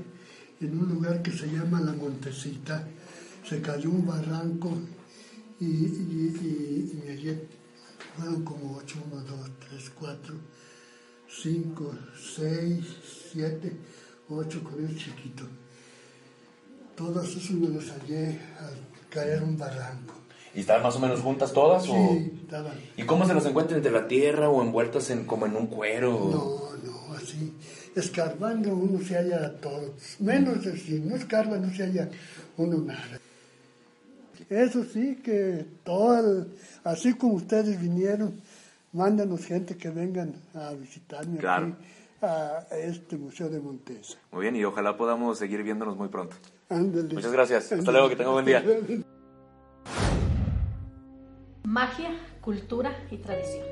en 0.62 0.80
un 0.80 0.88
lugar 0.88 1.22
que 1.22 1.32
se 1.32 1.48
llama 1.48 1.82
La 1.82 1.92
Montecita. 1.92 2.88
Se 3.46 3.60
cayó 3.60 3.90
un 3.90 4.08
barranco 4.08 4.78
y, 5.60 5.66
me 5.66 7.12
hallé, 7.12 7.50
fueron 8.16 8.46
como 8.46 8.78
ocho, 8.78 9.04
uno, 9.12 9.22
dos, 9.24 9.52
tres, 9.60 9.90
cuatro, 9.90 10.36
cinco, 11.28 11.94
seis, 12.18 12.86
siete, 13.30 13.74
ocho 14.30 14.64
con 14.64 14.86
el 14.86 14.98
chiquito. 14.98 15.63
Todos 16.96 17.36
esos 17.36 17.52
me 17.52 17.70
los 17.70 17.90
hallé 17.92 18.40
al 18.60 18.76
caer 19.10 19.44
un 19.44 19.58
barranco. 19.58 20.14
¿Y 20.56 20.60
estaban 20.60 20.84
más 20.84 20.96
o 20.96 21.00
menos 21.00 21.20
juntas 21.22 21.52
todas? 21.52 21.84
o- 21.90 21.94
Sí, 22.14 22.32
estaban. 22.44 22.74
¿Y 22.96 23.04
cómo 23.04 23.26
se 23.26 23.34
las 23.34 23.46
encuentran 23.46 23.78
entre 23.78 23.92
la 23.92 24.08
tierra 24.08 24.50
o 24.50 24.62
envueltas 24.62 25.10
en 25.10 25.26
como 25.26 25.46
en 25.48 25.56
un 25.56 25.68
cuero? 25.68 26.12
No, 26.12 26.92
no, 27.10 27.14
así. 27.16 27.54
Escarbando 27.96 28.76
uno 28.76 29.04
se 29.04 29.16
halla 29.16 29.60
todo. 29.60 29.94
Menos 30.20 30.64
si 30.64 31.00
no 31.00 31.16
escarba 31.16 31.58
no 31.58 31.74
se 31.74 31.84
halla 31.84 32.10
uno 32.58 32.78
nada. 32.78 33.20
Eso 34.50 34.84
sí 34.84 35.18
que 35.24 35.66
todo, 35.84 36.20
el- 36.20 36.48
así 36.84 37.14
como 37.14 37.34
ustedes 37.36 37.80
vinieron, 37.80 38.40
mándanos 38.92 39.46
gente 39.46 39.76
que 39.78 39.90
vengan 39.90 40.36
a 40.54 40.74
visitarme 40.74 41.38
Claro. 41.40 41.68
aquí 41.68 41.76
a 42.22 42.66
este 42.78 43.18
Museo 43.18 43.50
de 43.50 43.60
Montesa. 43.60 44.18
Muy 44.32 44.42
bien, 44.44 44.56
y 44.56 44.64
ojalá 44.64 44.96
podamos 44.98 45.38
seguir 45.40 45.64
viéndonos 45.64 45.98
muy 45.98 46.08
pronto. 46.10 46.36
Ándale. 46.74 47.14
Muchas 47.14 47.32
gracias. 47.32 47.72
Hasta 47.72 47.92
luego, 47.92 48.10
que 48.10 48.16
tenga 48.16 48.32
buen 48.32 48.46
día. 48.46 48.64
Magia, 51.64 52.12
cultura 52.42 52.92
y 53.12 53.18
tradición. 53.18 53.66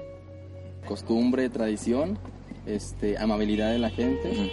costumbre, 0.88 1.48
tradición, 1.50 2.18
este, 2.66 3.18
amabilidad 3.18 3.72
de 3.72 3.78
la 3.80 3.90
gente. 3.92 4.52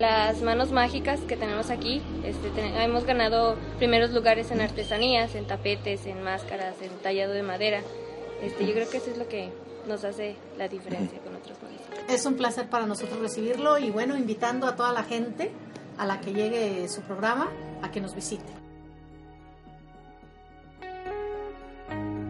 Las 0.00 0.42
manos 0.42 0.72
mágicas 0.72 1.20
que 1.20 1.36
tenemos 1.36 1.70
aquí, 1.70 2.02
este, 2.24 2.50
ten- 2.50 2.74
hemos 2.74 3.04
ganado 3.04 3.56
primeros 3.78 4.10
lugares 4.12 4.50
en 4.50 4.60
artesanías, 4.60 5.34
en 5.36 5.46
tapetes, 5.46 6.04
en 6.06 6.22
máscaras, 6.22 6.74
en 6.82 6.90
tallado 7.02 7.32
de 7.32 7.42
madera. 7.42 7.80
Este, 8.42 8.66
yo 8.66 8.72
creo 8.74 8.90
que 8.90 8.96
eso 8.98 9.10
es 9.12 9.18
lo 9.18 9.28
que 9.28 9.50
nos 9.88 10.04
hace 10.04 10.36
la 10.58 10.68
diferencia 10.68 11.18
con 11.20 11.34
otros 11.36 11.56
municipios. 11.62 12.00
Es 12.08 12.26
un 12.26 12.34
placer 12.34 12.68
para 12.68 12.86
nosotros 12.86 13.18
recibirlo 13.20 13.78
y 13.78 13.90
bueno, 13.90 14.16
invitando 14.16 14.66
a 14.66 14.74
toda 14.76 14.92
la 14.92 15.04
gente 15.04 15.50
a 15.96 16.06
la 16.06 16.20
que 16.20 16.32
llegue 16.32 16.88
su 16.88 17.00
programa 17.02 17.48
a 17.82 17.90
que 17.90 18.00
nos 18.00 18.14
visite. 18.14 18.52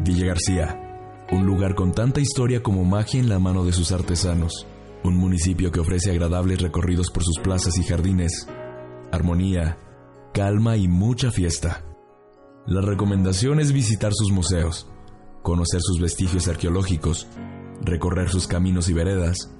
Villa 0.00 0.26
García, 0.26 1.26
un 1.30 1.44
lugar 1.44 1.74
con 1.74 1.92
tanta 1.92 2.20
historia 2.20 2.62
como 2.62 2.84
magia 2.84 3.20
en 3.20 3.28
la 3.28 3.38
mano 3.38 3.64
de 3.64 3.72
sus 3.72 3.92
artesanos. 3.92 4.66
Un 5.04 5.16
municipio 5.16 5.70
que 5.70 5.80
ofrece 5.80 6.10
agradables 6.10 6.60
recorridos 6.60 7.10
por 7.10 7.22
sus 7.22 7.38
plazas 7.38 7.76
y 7.78 7.84
jardines, 7.84 8.48
armonía, 9.12 9.76
calma 10.32 10.76
y 10.76 10.88
mucha 10.88 11.30
fiesta. 11.30 11.84
La 12.66 12.80
recomendación 12.80 13.60
es 13.60 13.72
visitar 13.72 14.12
sus 14.14 14.30
museos, 14.32 14.88
conocer 15.42 15.80
sus 15.82 16.00
vestigios 16.00 16.48
arqueológicos, 16.48 17.26
recorrer 17.82 18.28
sus 18.28 18.46
caminos 18.46 18.88
y 18.88 18.92
veredas, 18.92 19.54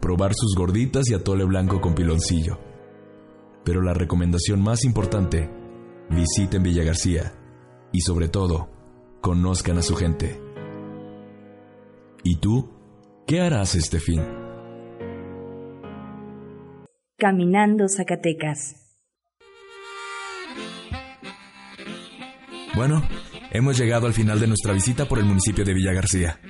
probar 0.00 0.34
sus 0.34 0.54
gorditas 0.54 1.08
y 1.08 1.14
atole 1.14 1.44
blanco 1.44 1.80
con 1.80 1.94
piloncillo. 1.94 2.58
Pero 3.64 3.82
la 3.82 3.94
recomendación 3.94 4.62
más 4.62 4.84
importante, 4.84 5.50
visiten 6.10 6.62
Villa 6.62 6.84
García 6.84 7.32
y 7.92 8.00
sobre 8.00 8.28
todo, 8.28 8.68
conozcan 9.20 9.78
a 9.78 9.82
su 9.82 9.96
gente. 9.96 10.40
¿Y 12.22 12.36
tú? 12.36 12.70
¿Qué 13.26 13.40
harás 13.40 13.74
este 13.74 14.00
fin? 14.00 14.20
Caminando 17.16 17.88
Zacatecas. 17.88 18.84
Bueno, 22.74 23.02
hemos 23.52 23.78
llegado 23.78 24.06
al 24.06 24.12
final 24.12 24.40
de 24.40 24.48
nuestra 24.48 24.72
visita 24.72 25.06
por 25.06 25.18
el 25.18 25.24
municipio 25.24 25.64
de 25.64 25.74
Villa 25.74 25.92
García. 25.92 26.40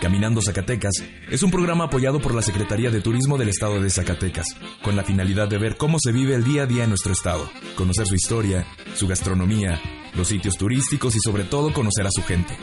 Caminando 0.00 0.42
Zacatecas 0.42 0.92
es 1.30 1.42
un 1.42 1.50
programa 1.50 1.84
apoyado 1.84 2.20
por 2.20 2.34
la 2.34 2.42
Secretaría 2.42 2.90
de 2.90 3.00
Turismo 3.00 3.38
del 3.38 3.48
Estado 3.48 3.80
de 3.80 3.90
Zacatecas, 3.90 4.46
con 4.82 4.94
la 4.94 5.04
finalidad 5.04 5.48
de 5.48 5.58
ver 5.58 5.76
cómo 5.76 5.98
se 5.98 6.12
vive 6.12 6.34
el 6.34 6.44
día 6.44 6.64
a 6.64 6.66
día 6.66 6.84
en 6.84 6.90
nuestro 6.90 7.12
estado, 7.12 7.48
conocer 7.76 8.06
su 8.06 8.14
historia, 8.14 8.66
su 8.94 9.06
gastronomía, 9.06 9.80
los 10.14 10.28
sitios 10.28 10.56
turísticos 10.56 11.16
y 11.16 11.20
sobre 11.20 11.44
todo 11.44 11.72
conocer 11.72 12.06
a 12.06 12.10
su 12.10 12.22
gente. 12.22 12.56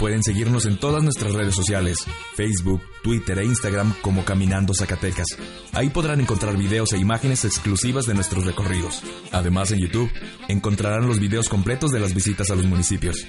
Pueden 0.00 0.22
seguirnos 0.22 0.64
en 0.64 0.78
todas 0.78 1.02
nuestras 1.02 1.34
redes 1.34 1.54
sociales, 1.54 1.98
Facebook, 2.34 2.80
Twitter 3.02 3.38
e 3.38 3.44
Instagram 3.44 3.92
como 4.00 4.24
Caminando 4.24 4.72
Zacatecas. 4.72 5.26
Ahí 5.74 5.90
podrán 5.90 6.22
encontrar 6.22 6.56
videos 6.56 6.94
e 6.94 6.98
imágenes 6.98 7.44
exclusivas 7.44 8.06
de 8.06 8.14
nuestros 8.14 8.46
recorridos. 8.46 9.02
Además 9.30 9.72
en 9.72 9.80
YouTube 9.80 10.10
encontrarán 10.48 11.06
los 11.06 11.20
videos 11.20 11.50
completos 11.50 11.90
de 11.90 12.00
las 12.00 12.14
visitas 12.14 12.50
a 12.50 12.54
los 12.54 12.64
municipios. 12.64 13.26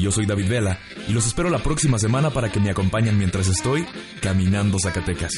Yo 0.00 0.10
soy 0.10 0.26
David 0.26 0.48
Vela 0.48 0.80
y 1.06 1.12
los 1.12 1.28
espero 1.28 1.48
la 1.48 1.62
próxima 1.62 1.96
semana 1.96 2.30
para 2.30 2.50
que 2.50 2.58
me 2.58 2.70
acompañen 2.70 3.16
mientras 3.16 3.46
estoy 3.46 3.86
Caminando 4.20 4.80
Zacatecas. 4.80 5.34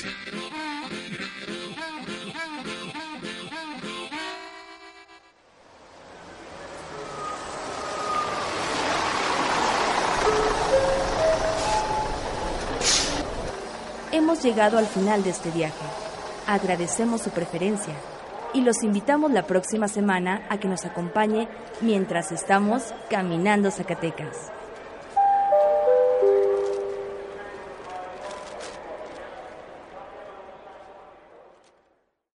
Llegado 14.42 14.76
al 14.76 14.86
final 14.86 15.22
de 15.22 15.30
este 15.30 15.50
viaje. 15.50 15.84
Agradecemos 16.48 17.22
su 17.22 17.30
preferencia. 17.30 17.94
y 18.54 18.60
los 18.60 18.82
invitamos 18.82 19.30
la 19.30 19.44
próxima 19.44 19.88
semana 19.88 20.42
a 20.50 20.58
que 20.58 20.68
nos 20.68 20.84
acompañe 20.84 21.48
mientras 21.80 22.32
estamos 22.32 22.92
caminando 23.08 23.70
Zacatecas. 23.70 24.52